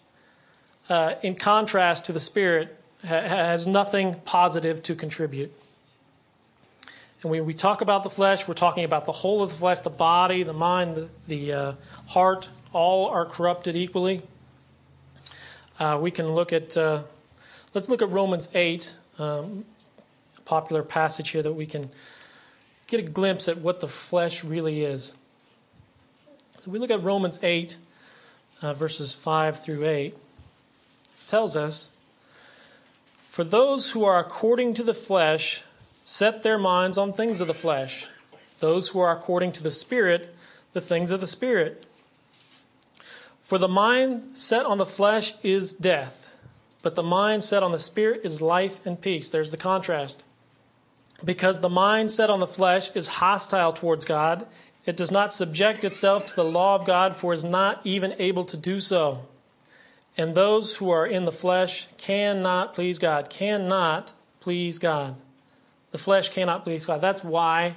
[0.90, 5.50] uh, in contrast to the spirit, ha- has nothing positive to contribute.
[7.22, 9.78] And when we talk about the flesh, we're talking about the whole of the flesh,
[9.78, 11.72] the body, the mind, the, the uh,
[12.08, 14.22] heart, all are corrupted equally.
[15.78, 17.02] Uh, we can look at, uh,
[17.74, 19.64] let's look at Romans 8, um,
[20.44, 21.90] popular passage here that we can
[22.86, 25.16] get a glimpse at what the flesh really is.
[26.58, 27.76] So we look at Romans 8,
[28.60, 30.06] uh, verses 5 through 8.
[30.06, 30.16] It
[31.26, 31.92] tells us,
[33.24, 35.64] For those who are according to the flesh
[36.02, 38.08] set their minds on things of the flesh,
[38.58, 40.34] those who are according to the Spirit,
[40.72, 41.84] the things of the Spirit.
[43.42, 46.34] For the mind set on the flesh is death,
[46.80, 49.28] but the mind set on the spirit is life and peace.
[49.28, 50.24] There's the contrast.
[51.24, 54.46] Because the mind set on the flesh is hostile towards God,
[54.86, 58.44] it does not subject itself to the law of God, for is not even able
[58.44, 59.26] to do so.
[60.16, 65.16] And those who are in the flesh cannot please God, cannot please God.
[65.90, 67.00] The flesh cannot please God.
[67.00, 67.74] That's why,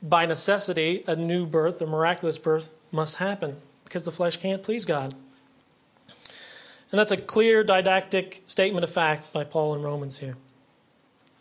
[0.00, 3.56] by necessity, a new birth, a miraculous birth, must happen
[3.88, 5.14] because the flesh can't please God.
[6.90, 10.36] And that's a clear didactic statement of fact by Paul in Romans here.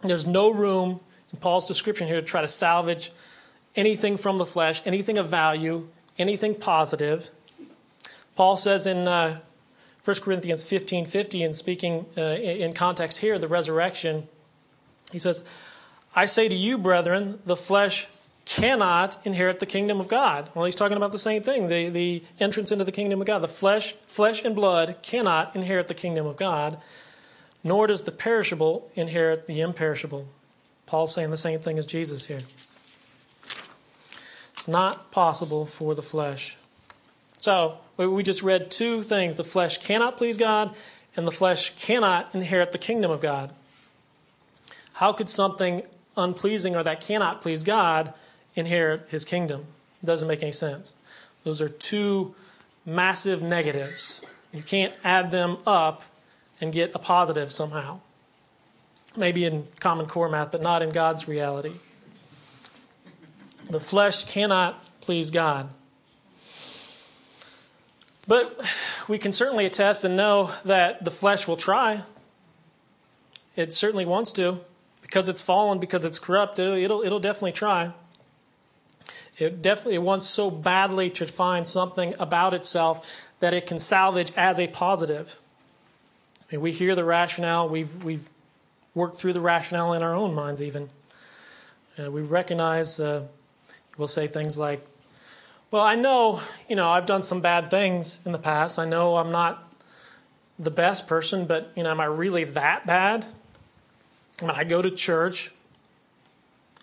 [0.01, 3.11] There's no room in Paul's description here to try to salvage
[3.75, 7.31] anything from the flesh, anything of value, anything positive.
[8.35, 9.39] Paul says in uh,
[10.03, 14.27] 1 Corinthians 15 50, and speaking uh, in context here, the resurrection,
[15.11, 15.45] he says,
[16.15, 18.07] I say to you, brethren, the flesh
[18.47, 20.49] cannot inherit the kingdom of God.
[20.55, 23.39] Well, he's talking about the same thing, the, the entrance into the kingdom of God.
[23.39, 26.77] The flesh, flesh and blood cannot inherit the kingdom of God,
[27.61, 30.27] nor does the perishable inherit the imperishable.
[30.85, 32.43] Paul's saying the same thing as Jesus here.
[34.53, 36.57] It's not possible for the flesh.
[37.37, 39.35] So, we just read two things.
[39.35, 40.73] The flesh cannot please God,
[41.17, 43.51] and the flesh cannot inherit the kingdom of God.
[44.93, 45.83] How could something
[46.15, 48.13] unpleasing or that cannot please God
[48.57, 49.65] inherit his kingdom.
[50.01, 50.95] It doesn't make any sense.
[51.43, 52.35] Those are two
[52.85, 54.23] massive negatives.
[54.51, 56.03] You can't add them up
[56.59, 57.99] and get a positive somehow.
[59.15, 61.73] Maybe in Common Core math, but not in God's reality.
[63.69, 65.69] The flesh cannot please God.
[68.27, 68.59] But
[69.07, 72.03] we can certainly attest and know that the flesh will try.
[73.55, 74.59] It certainly wants to.
[75.01, 77.93] Because it's fallen, because it's corrupt, it'll, it'll definitely try.
[79.37, 84.59] It definitely wants so badly to find something about itself that it can salvage as
[84.59, 85.39] a positive.
[86.41, 88.29] I mean, we hear the rationale, we've, we've
[88.95, 90.89] worked through the rationale in our own minds, even.
[91.99, 93.27] Uh, we recognize, uh,
[93.97, 94.83] we'll say things like,
[95.69, 98.79] well, I know, you know, I've done some bad things in the past.
[98.79, 99.71] I know I'm not
[100.57, 103.25] the best person, but, you know, am I really that bad?
[104.41, 105.51] I mean, I go to church,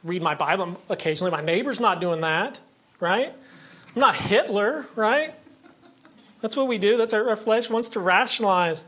[0.04, 1.32] read my Bible occasionally.
[1.32, 2.60] My neighbor's not doing that,
[3.00, 3.32] right?
[3.94, 5.34] I'm not Hitler, right?
[6.40, 6.96] That's what we do.
[6.96, 8.84] That's our, flesh wants to rationalize.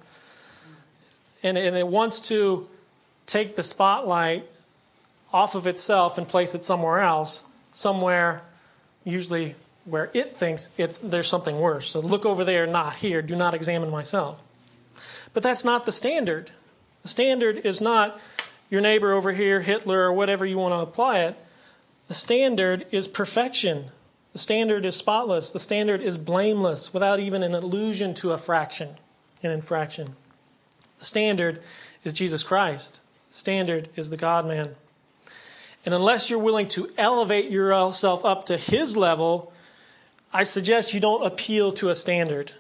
[1.43, 2.69] And, and it wants to
[3.25, 4.47] take the spotlight
[5.33, 8.43] off of itself and place it somewhere else, somewhere
[9.05, 9.55] usually
[9.85, 11.87] where it thinks it's there's something worse.
[11.87, 13.23] So look over there, not here.
[13.23, 14.43] Do not examine myself.
[15.33, 16.51] But that's not the standard.
[17.03, 18.21] The standard is not
[18.71, 21.37] your neighbor over here, Hitler, or whatever you want to apply it.
[22.09, 23.87] The standard is perfection.
[24.33, 25.53] The standard is spotless.
[25.53, 28.91] The standard is blameless without even an allusion to a fraction,
[29.43, 30.15] an infraction.
[30.99, 31.61] The standard
[32.05, 33.01] is Jesus Christ.
[33.29, 34.77] The standard is the God man.
[35.85, 39.53] And unless you're willing to elevate yourself up to his level,
[40.33, 42.53] I suggest you don't appeal to a standard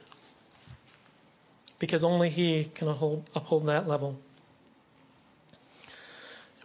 [1.78, 4.18] because only he can uphold, uphold that level.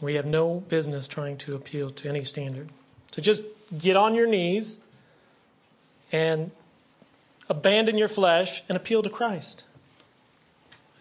[0.02, 2.70] We have no business trying to appeal to any standard.
[3.12, 3.46] So just
[3.78, 4.82] get on your knees
[6.12, 6.52] and
[7.48, 9.68] abandon your flesh and appeal to Christ.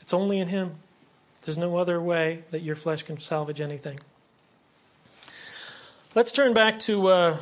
[0.03, 0.77] It's only in Him.
[1.45, 3.99] There's no other way that your flesh can salvage anything.
[6.15, 7.37] Let's turn back to uh,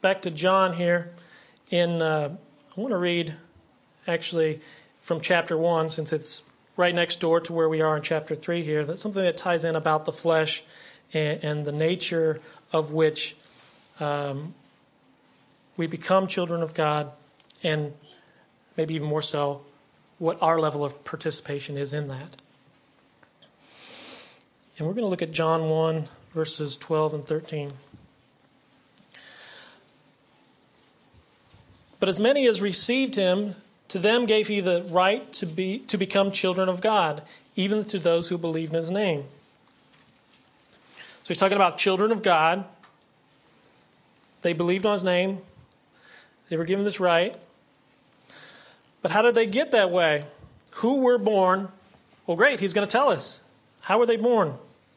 [0.00, 1.10] back to John here.
[1.70, 2.36] In uh,
[2.76, 3.34] I want to read
[4.06, 4.60] actually
[5.00, 8.62] from chapter one, since it's right next door to where we are in chapter 3
[8.62, 10.62] here, that's something that ties in about the flesh
[11.12, 12.40] and, and the nature
[12.72, 13.36] of which
[14.00, 14.54] um,
[15.76, 17.10] we become children of God,
[17.62, 17.92] and
[18.76, 19.62] maybe even more so,
[20.18, 22.42] what our level of participation is in that.
[24.78, 27.72] And we're going to look at John 1, verses 12 and 13.
[32.00, 33.54] But as many as received him,
[33.92, 37.20] to them gave he the right to be to become children of God,
[37.56, 39.24] even to those who believe in his name.
[40.94, 42.64] So he's talking about children of God.
[44.40, 45.40] They believed on his name.
[46.48, 47.36] They were given this right.
[49.02, 50.24] But how did they get that way?
[50.76, 51.68] Who were born?
[52.26, 53.44] Well, great, he's going to tell us.
[53.82, 54.54] How were they born?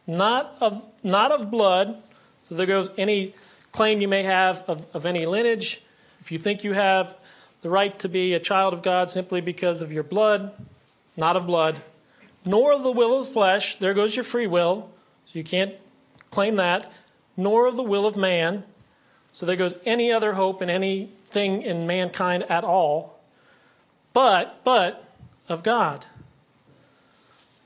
[0.08, 2.02] Not of not of blood.
[2.44, 3.34] So there goes any
[3.74, 5.82] claim you may have of, of any lineage.
[6.22, 7.20] If you think you have
[7.66, 10.52] the right to be a child of God simply because of your blood,
[11.18, 11.78] not of blood,
[12.46, 13.78] nor of the will of the flesh.
[13.78, 14.92] There goes your free will.
[15.26, 15.74] So you can't
[16.30, 16.94] claim that.
[17.36, 18.66] Nor of the will of man.
[19.34, 23.20] So there goes any other hope in anything in mankind at all.
[24.14, 25.04] But, but
[25.50, 26.06] of God.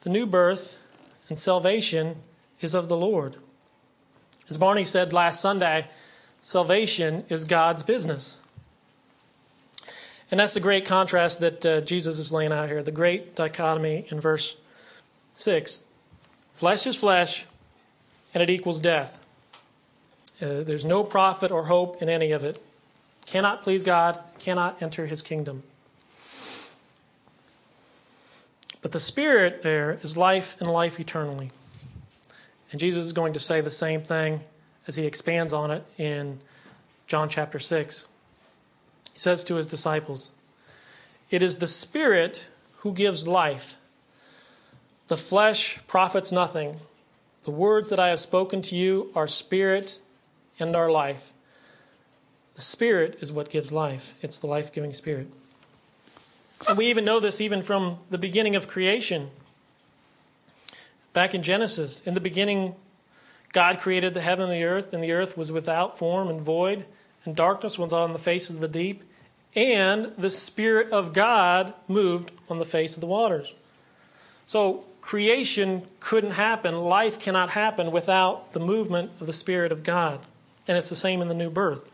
[0.04, 0.80] The new birth
[1.28, 2.16] and salvation
[2.62, 3.36] is of the Lord.
[4.48, 5.90] As Barney said last Sunday,
[6.40, 8.42] salvation is God's business.
[10.32, 14.06] And that's the great contrast that uh, Jesus is laying out here, the great dichotomy
[14.10, 14.56] in verse
[15.34, 15.84] 6.
[16.54, 17.48] Flesh is flesh,
[18.34, 19.26] and it equals death.
[20.42, 22.62] Uh, there's no profit or hope in any of it.
[23.26, 25.64] Cannot please God, cannot enter his kingdom.
[28.82, 31.52] But the Spirit there is life and life eternally.
[32.72, 34.42] And Jesus is going to say the same thing
[34.88, 36.40] as he expands on it in
[37.08, 38.10] John chapter 6.
[39.20, 40.32] Says to his disciples,
[41.30, 43.76] It is the Spirit who gives life.
[45.10, 46.78] The flesh profits nothing.
[47.42, 50.00] The words that I have spoken to you are spirit
[50.58, 51.34] and are life.
[52.56, 55.28] The Spirit is what gives life, it's the life giving Spirit.
[56.70, 59.32] And we even know this even from the beginning of creation.
[61.12, 62.74] Back in Genesis, in the beginning,
[63.52, 66.86] God created the heaven and the earth, and the earth was without form and void,
[67.26, 69.04] and darkness was on the faces of the deep,
[69.56, 73.54] and the Spirit of God moved on the face of the waters.
[74.46, 80.20] So creation couldn't happen, life cannot happen without the movement of the Spirit of God.
[80.68, 81.92] And it's the same in the new birth.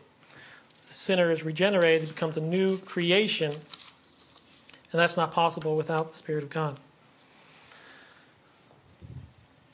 [0.88, 6.42] The sinner is regenerated, becomes a new creation, and that's not possible without the Spirit
[6.42, 6.78] of God.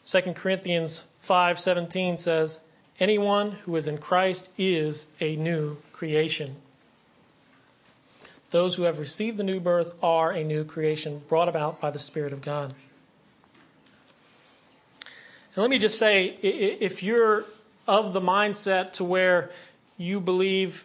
[0.04, 2.64] 2 Corinthians 5:17 says,
[2.98, 6.56] Anyone who is in Christ is a new creation.
[8.52, 11.98] Those who have received the new birth are a new creation brought about by the
[11.98, 12.74] Spirit of God.
[15.54, 17.44] And let me just say if you're
[17.88, 19.50] of the mindset to where
[19.96, 20.84] you believe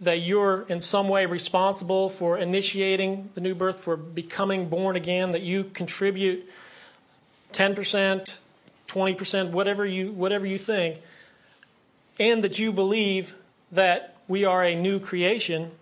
[0.00, 5.32] that you're in some way responsible for initiating the new birth, for becoming born again,
[5.32, 6.48] that you contribute
[7.52, 8.40] 10%,
[8.86, 10.98] 20%, whatever you, whatever you think,
[12.20, 13.34] and that you believe
[13.72, 15.72] that we are a new creation,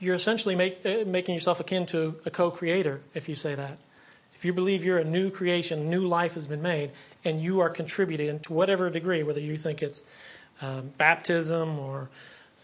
[0.00, 3.78] you're essentially make, uh, making yourself akin to a co creator if you say that.
[4.34, 6.90] If you believe you're a new creation, new life has been made,
[7.24, 10.02] and you are contributing to whatever degree, whether you think it's
[10.60, 12.10] um, baptism or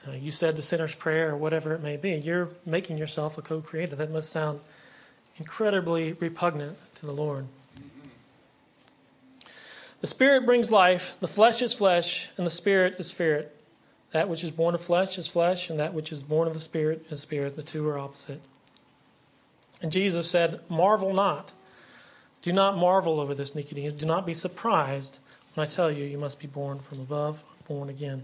[0.06, 3.42] uh, you said the sinner's prayer or whatever it may be, you're making yourself a
[3.42, 3.96] co creator.
[3.96, 4.60] That must sound
[5.36, 7.46] incredibly repugnant to the Lord.
[10.00, 13.54] The Spirit brings life, the flesh is flesh, and the Spirit is spirit.
[14.12, 16.60] That which is born of flesh is flesh, and that which is born of the
[16.60, 17.56] Spirit is spirit.
[17.56, 18.40] The two are opposite.
[19.82, 21.52] And Jesus said, Marvel not.
[22.42, 23.92] Do not marvel over this, Nicodemus.
[23.92, 25.20] Do not be surprised
[25.54, 28.22] when I tell you you must be born from above, born again.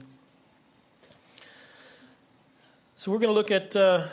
[2.96, 4.04] So we're going to look at uh,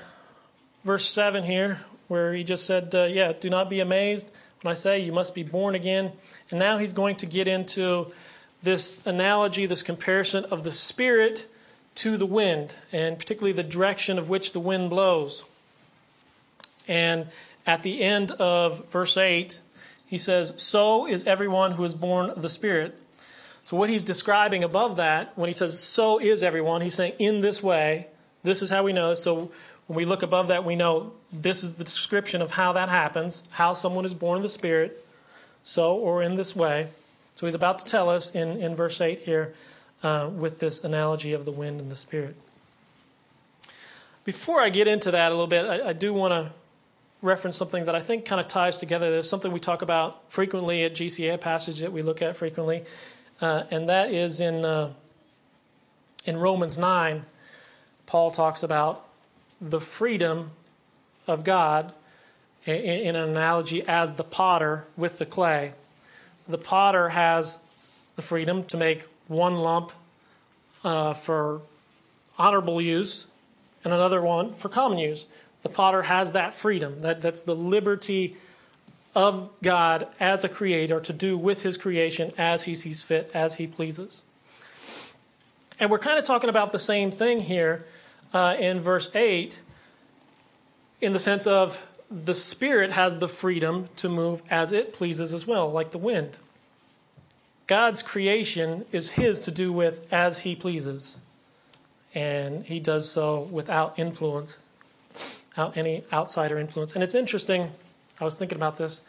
[0.84, 4.76] verse 7 here, where he just said, uh, Yeah, do not be amazed when I
[4.76, 6.12] say you must be born again.
[6.50, 8.12] And now he's going to get into
[8.62, 11.48] this analogy, this comparison of the Spirit
[11.96, 15.50] to the wind, and particularly the direction of which the wind blows.
[16.88, 17.28] And
[17.66, 19.60] at the end of verse 8,
[20.06, 23.00] he says, So is everyone who is born of the Spirit.
[23.62, 27.42] So, what he's describing above that, when he says, So is everyone, he's saying, In
[27.42, 28.08] this way,
[28.44, 29.14] this is how we know.
[29.14, 29.52] So,
[29.88, 33.44] when we look above that, we know this is the description of how that happens,
[33.52, 35.06] how someone is born of the Spirit,
[35.64, 36.90] so or in this way.
[37.36, 39.54] So, he's about to tell us in, in verse 8 here
[40.04, 42.36] uh, with this analogy of the wind and the Spirit.
[44.26, 46.52] Before I get into that a little bit, I, I do want to
[47.22, 49.10] reference something that I think kind of ties together.
[49.10, 52.84] There's something we talk about frequently at GCA, a passage that we look at frequently,
[53.42, 54.94] uh, and that is in uh,
[56.26, 57.26] in Romans nine.
[58.06, 59.06] Paul talks about
[59.60, 60.52] the freedom
[61.26, 61.94] of God
[62.66, 65.74] in, in an analogy as the potter with the clay.
[66.48, 67.62] The potter has
[68.18, 69.92] the freedom to make one lump
[70.84, 71.62] uh, for
[72.38, 73.32] honorable use
[73.84, 75.28] and another one for common use.
[75.62, 77.02] The potter has that freedom.
[77.02, 78.36] That, that's the liberty
[79.16, 83.56] of God as a creator to do with his creation as he sees fit, as
[83.56, 84.24] he pleases.
[85.80, 87.86] And we're kind of talking about the same thing here
[88.34, 89.62] uh, in verse 8
[91.02, 95.48] in the sense of the Spirit has the freedom to move as it pleases as
[95.48, 96.38] well, like the wind.
[97.68, 101.20] God's creation is his to do with as he pleases.
[102.16, 104.60] And he does so without influence
[105.54, 106.94] without any outsider influence.
[106.94, 107.70] And it's interesting,
[108.20, 109.06] I was thinking about this,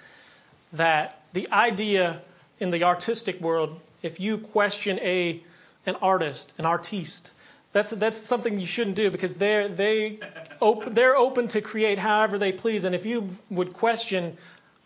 [0.73, 2.21] that the idea
[2.59, 5.43] in the artistic world, if you question a
[5.87, 7.33] an artist, an artiste,
[7.73, 10.19] that's that's something you shouldn't do because they're they
[10.61, 12.85] open they're open to create however they please.
[12.85, 14.37] And if you would question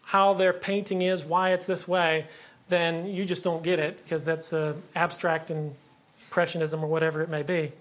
[0.04, 2.26] how their painting is, why it's this way,
[2.68, 7.42] then you just don't get it because that's uh, abstract impressionism or whatever it may
[7.42, 7.72] be.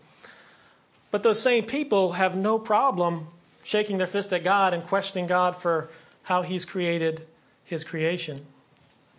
[1.12, 3.28] But those same people have no problem
[3.64, 5.90] shaking their fist at God and questioning God for
[6.24, 7.26] how He's created
[7.64, 8.40] His creation.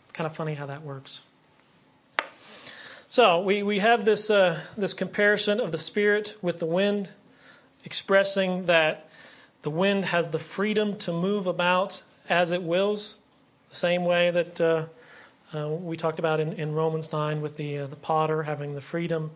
[0.02, 1.22] It's kind of funny how that works.
[3.10, 7.10] So we, we have this, uh, this comparison of the Spirit with the wind,
[7.84, 9.08] expressing that
[9.62, 13.16] the wind has the freedom to move about as it wills,
[13.70, 14.84] the same way that uh,
[15.54, 18.80] uh, we talked about in, in Romans 9 with the, uh, the potter having the
[18.80, 19.30] freedom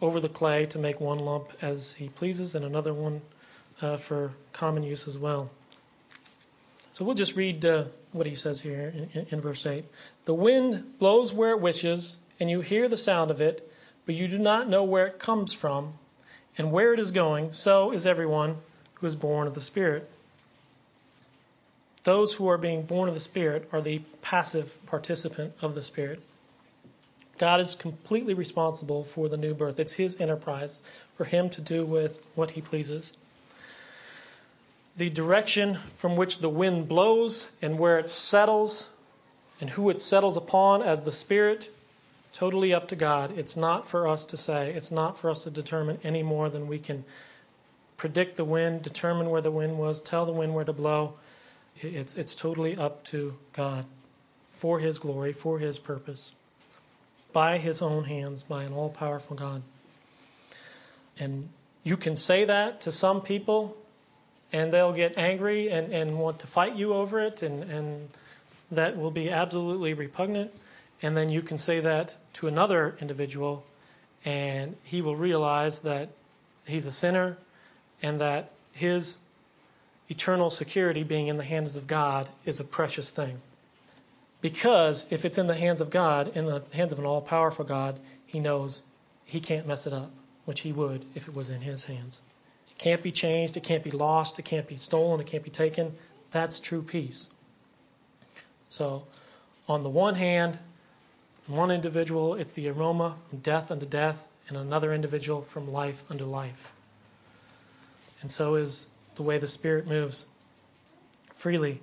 [0.00, 3.20] over the clay to make one lump as he pleases and another one
[3.80, 5.50] uh, for common use as well.
[6.92, 9.84] So we'll just read uh, what he says here in, in verse 8.
[10.24, 13.70] The wind blows where it wishes, and you hear the sound of it,
[14.06, 15.94] but you do not know where it comes from
[16.58, 17.52] and where it is going.
[17.52, 18.56] So is everyone
[18.94, 20.10] who is born of the Spirit.
[22.04, 26.22] Those who are being born of the Spirit are the passive participant of the Spirit.
[27.38, 29.80] God is completely responsible for the new birth.
[29.80, 33.16] It's His enterprise for Him to do with what He pleases
[34.96, 38.92] the direction from which the wind blows and where it settles
[39.60, 41.70] and who it settles upon as the Spirit,
[42.32, 43.36] totally up to God.
[43.38, 46.66] It's not for us to say, it's not for us to determine any more than
[46.66, 47.04] we can
[47.96, 51.14] predict the wind, determine where the wind was, tell the wind where to blow.
[51.82, 53.84] It's, it's totally up to God
[54.48, 56.34] for His glory, for His purpose.
[57.32, 59.62] by his own hands by an all powerful God.
[61.18, 61.48] And
[61.82, 63.76] you can say that to some people,
[64.52, 68.08] and they'll get angry and, and want to fight you over it, and, and
[68.70, 70.52] that will be absolutely repugnant.
[71.00, 73.64] And then you can say that to another individual,
[74.24, 76.10] and he will realize that
[76.66, 77.38] he's a sinner
[78.02, 79.18] and that his
[80.12, 83.38] eternal security being in the hands of God is a precious thing.
[84.42, 87.64] Because if it's in the hands of God, in the hands of an all powerful
[87.64, 88.82] God, he knows
[89.24, 90.10] he can't mess it up,
[90.44, 92.20] which he would if it was in his hands.
[92.70, 95.50] It can't be changed, it can't be lost, it can't be stolen, it can't be
[95.50, 95.94] taken.
[96.30, 97.32] That's true peace.
[98.68, 99.06] So,
[99.66, 100.58] on the one hand,
[101.46, 106.26] one individual, it's the aroma from death unto death, and another individual from life unto
[106.26, 106.72] life.
[108.20, 110.26] And so is the way the Spirit moves
[111.34, 111.80] freely,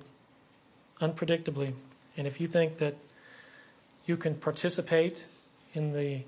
[1.01, 1.73] unpredictably.
[2.17, 2.95] And if you think that
[4.05, 5.27] you can participate
[5.73, 6.23] in the,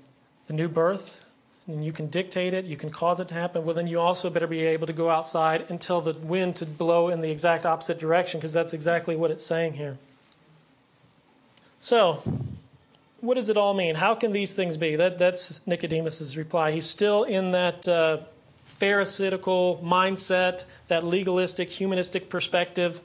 [0.46, 1.24] the new birth
[1.66, 4.30] and you can dictate it, you can cause it to happen, well, then you also
[4.30, 7.64] better be able to go outside and tell the wind to blow in the exact
[7.64, 9.98] opposite direction because that's exactly what it's saying here.
[11.78, 12.22] So,
[13.20, 13.94] what does it all mean?
[13.96, 14.96] How can these things be?
[14.96, 16.72] That, that's Nicodemus's reply.
[16.72, 18.18] He's still in that uh,
[18.64, 23.00] Pharisaical mindset, that legalistic, humanistic perspective,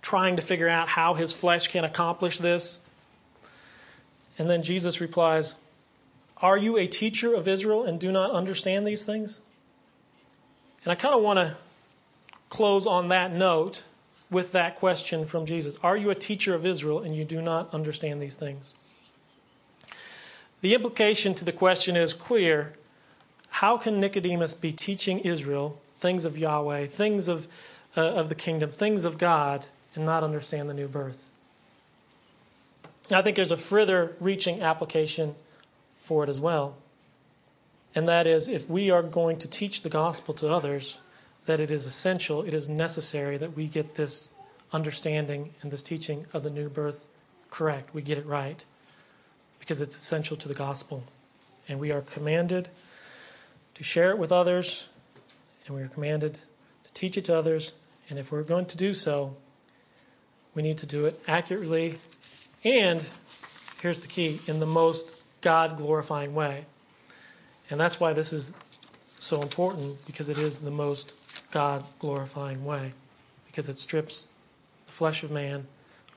[0.00, 2.78] trying to figure out how his flesh can accomplish this.
[4.38, 5.60] And then Jesus replies,
[6.40, 9.40] Are you a teacher of Israel and do not understand these things?
[10.84, 11.56] And I kind of want to
[12.50, 13.84] close on that note
[14.30, 17.74] with that question from Jesus Are you a teacher of Israel and you do not
[17.74, 18.74] understand these things?
[20.60, 22.74] The implication to the question is clear.
[23.50, 27.46] How can Nicodemus be teaching Israel things of Yahweh, things of,
[27.96, 31.28] uh, of the kingdom, things of God, and not understand the new birth?
[33.10, 35.34] I think there's a further reaching application
[36.00, 36.76] for it as well.
[37.94, 41.00] And that is if we are going to teach the gospel to others,
[41.46, 44.32] that it is essential, it is necessary that we get this
[44.72, 47.08] understanding and this teaching of the new birth
[47.50, 47.94] correct.
[47.94, 48.62] We get it right
[49.58, 51.04] because it's essential to the gospel.
[51.68, 52.68] And we are commanded
[53.74, 54.90] to share it with others,
[55.68, 56.40] and we are commanded
[56.84, 57.74] to teach it to others.
[58.08, 59.36] And if we're going to do so,
[60.54, 61.98] we need to do it accurately
[62.64, 63.08] and,
[63.80, 66.64] here's the key, in the most God glorifying way.
[67.70, 68.56] And that's why this is
[69.20, 71.14] so important, because it is the most
[71.52, 72.92] God glorifying way,
[73.46, 74.26] because it strips
[74.86, 75.66] the flesh of man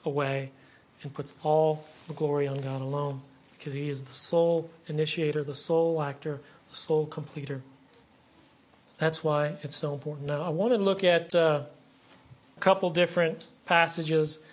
[0.03, 0.51] away
[1.03, 3.21] and puts all the glory on God alone
[3.57, 6.39] because he is the sole initiator, the sole actor,
[6.69, 7.61] the sole completer.
[9.01, 10.27] That's why it's so important.
[10.27, 11.63] Now, I want to look at uh,
[12.55, 14.45] a couple different passages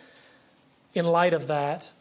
[0.94, 1.92] in light of that,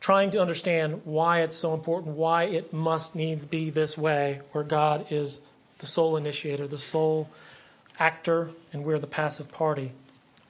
[0.00, 4.64] trying to understand why it's so important, why it must needs be this way, where
[4.64, 5.42] God is
[5.80, 7.28] the sole initiator, the sole
[7.98, 9.92] actor, and we're the passive party.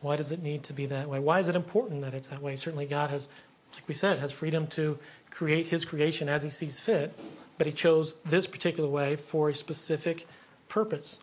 [0.00, 1.18] Why does it need to be that way?
[1.18, 2.54] Why is it important that it's that way?
[2.54, 3.28] Certainly, God has,
[3.74, 4.96] like we said, has freedom to
[5.32, 7.12] create his creation as he sees fit,
[7.58, 10.28] but he chose this particular way for a specific
[10.70, 11.18] purpose.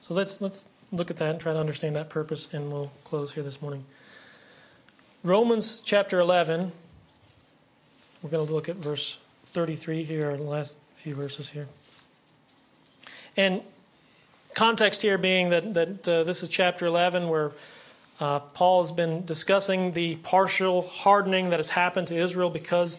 [0.00, 3.34] So let's let's look at that and try to understand that purpose, and we'll close
[3.34, 3.84] here this morning.
[5.22, 6.70] Romans chapter 11,
[8.22, 11.66] we're going to look at verse 33 here, the last few verses here.
[13.36, 13.62] And
[14.54, 17.50] context here being that, that uh, this is chapter 11 where
[18.20, 22.98] uh, Paul has been discussing the partial hardening that has happened to Israel because,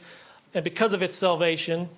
[0.54, 1.90] and because of its salvation,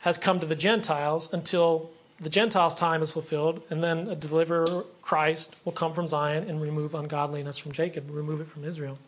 [0.00, 1.90] has come to the Gentiles until
[2.20, 6.60] the Gentiles' time is fulfilled, and then a deliverer, Christ, will come from Zion and
[6.60, 8.98] remove ungodliness from Jacob, remove it from Israel.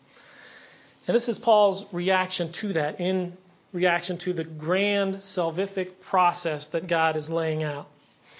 [1.07, 3.37] And this is Paul's reaction to that, in
[3.73, 7.89] reaction to the grand salvific process that God is laying out.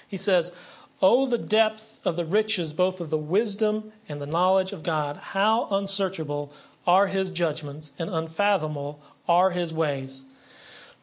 [0.07, 4.71] He says, Oh, the depth of the riches, both of the wisdom and the knowledge
[4.71, 5.17] of God.
[5.17, 6.53] How unsearchable
[6.85, 10.25] are his judgments and unfathomable are his ways.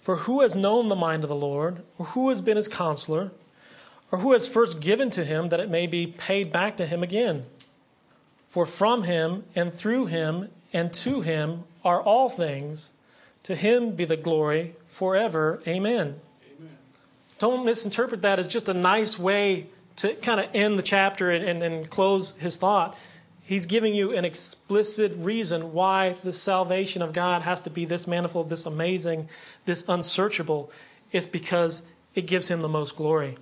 [0.01, 3.33] For who has known the mind of the Lord, or who has been his counselor,
[4.11, 7.03] or who has first given to him that it may be paid back to him
[7.03, 7.45] again?
[8.47, 12.93] For from him and through him and to him are all things.
[13.45, 15.63] To him be the glory forever.
[15.67, 16.17] Amen.
[16.57, 16.77] Amen.
[17.39, 21.45] Don't misinterpret that as just a nice way to kind of end the chapter and,
[21.45, 22.97] and, and close his thought,
[23.43, 28.07] he's giving you an explicit reason why the salvation of God has to be this
[28.07, 29.29] manifold, this amazing,
[29.65, 30.71] this unsearchable.
[31.11, 33.37] It's because it gives him the most glory.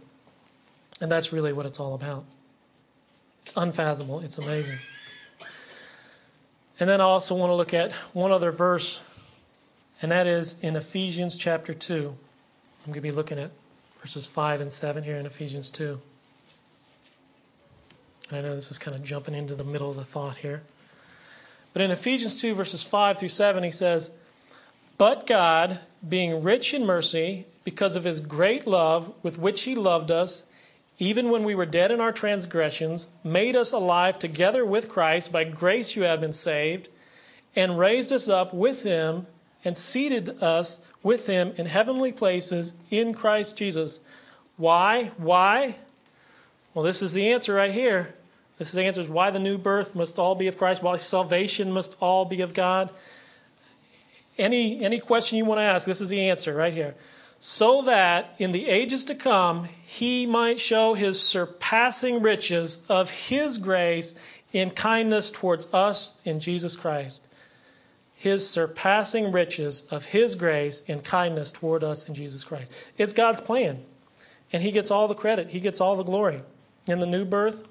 [1.01, 2.24] And that's really what it's all about.
[3.42, 4.78] It's unfathomable, it's amazing.
[6.80, 9.07] And then I also want to look at one other verse
[10.03, 12.09] and that is in Ephesians chapter 2.
[12.09, 13.51] I'm going to be looking at
[14.01, 15.99] verses 5 and 7 here in Ephesians 2.
[18.28, 20.62] And I know this is kind of jumping into the middle of the thought here.
[21.72, 24.11] But in Ephesians 2, verses 5 through 7, he says,
[24.99, 30.11] But God, being rich in mercy, because of his great love with which he loved
[30.11, 30.51] us,
[30.99, 35.32] even when we were dead in our transgressions, made us alive together with Christ.
[35.32, 36.88] By grace you have been saved,
[37.55, 39.26] and raised us up with him,
[39.64, 44.01] and seated us with him in heavenly places in Christ Jesus.
[44.57, 45.11] Why?
[45.16, 45.76] Why?
[46.72, 48.14] Well, this is the answer right here.
[48.59, 50.97] This is the answer is why the new birth must all be of Christ, why
[50.97, 52.90] salvation must all be of God.
[54.38, 56.94] Any, any question you want to ask, this is the answer right here
[57.39, 63.59] so that in the ages to come he might show his surpassing riches of his
[63.59, 64.14] grace
[64.53, 67.32] in kindness towards us in Jesus Christ.
[68.14, 72.91] His surpassing riches of his grace in kindness toward us in Jesus Christ.
[72.97, 73.84] It's God's plan.
[74.53, 76.41] And he gets all the credit, he gets all the glory.
[76.89, 77.68] In the new birth,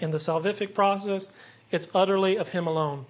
[0.00, 1.30] in the salvific process,
[1.70, 3.04] it's utterly of him alone.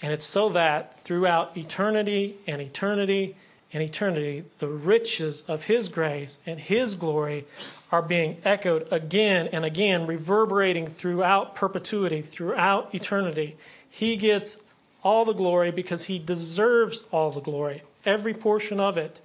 [0.00, 3.34] And it's so that throughout eternity and eternity
[3.72, 7.44] and eternity, the riches of His grace and His glory
[7.90, 13.56] are being echoed again and again, reverberating throughout perpetuity, throughout eternity.
[13.88, 14.64] He gets
[15.02, 19.20] all the glory because He deserves all the glory, every portion of it.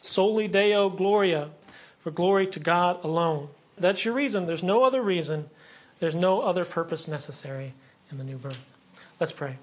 [0.00, 1.50] Soli Deo Gloria,
[1.98, 3.48] for glory to God alone.
[3.76, 4.46] That's your reason.
[4.46, 5.50] There's no other reason.
[5.98, 7.74] There's no other purpose necessary
[8.10, 8.78] in the new birth.
[9.20, 9.56] Let's pray.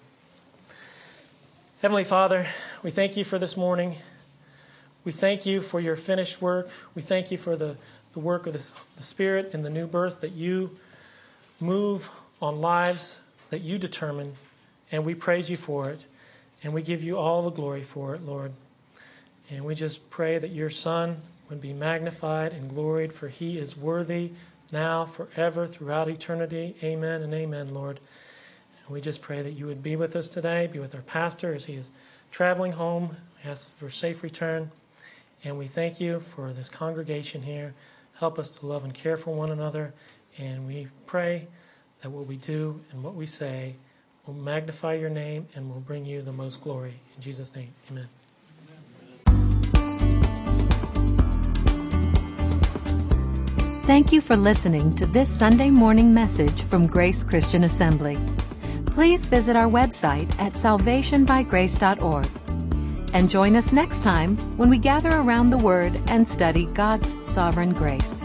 [1.80, 2.48] Heavenly Father,
[2.82, 3.98] we thank you for this morning.
[5.04, 6.70] We thank you for your finished work.
[6.96, 7.78] We thank you for the,
[8.14, 10.72] the work of the, the Spirit and the new birth that you
[11.60, 12.10] move
[12.42, 13.22] on lives
[13.52, 14.34] that you determine.
[14.92, 16.08] And we praise you for it.
[16.64, 18.54] And we give you all the glory for it, Lord.
[19.52, 21.18] And we just pray that your Son
[21.48, 24.32] would be magnified and gloried, for he is worthy
[24.72, 26.74] now, forever, throughout eternity.
[26.82, 28.00] Amen and amen, Lord.
[28.88, 31.54] And we just pray that you would be with us today, be with our pastor
[31.54, 31.90] as he is
[32.32, 33.18] traveling home.
[33.44, 34.72] We ask for safe return.
[35.44, 37.74] And we thank you for this congregation here.
[38.20, 39.94] Help us to love and care for one another.
[40.38, 41.48] And we pray
[42.02, 43.76] that what we do and what we say
[44.26, 46.96] will magnify your name and will bring you the most glory.
[47.16, 48.08] In Jesus' name, amen.
[53.84, 58.18] Thank you for listening to this Sunday morning message from Grace Christian Assembly
[58.98, 62.28] please visit our website at salvationbygrace.org.
[63.14, 67.76] And join us next time when we gather around the Word and study God's sovereign
[67.76, 68.24] grace.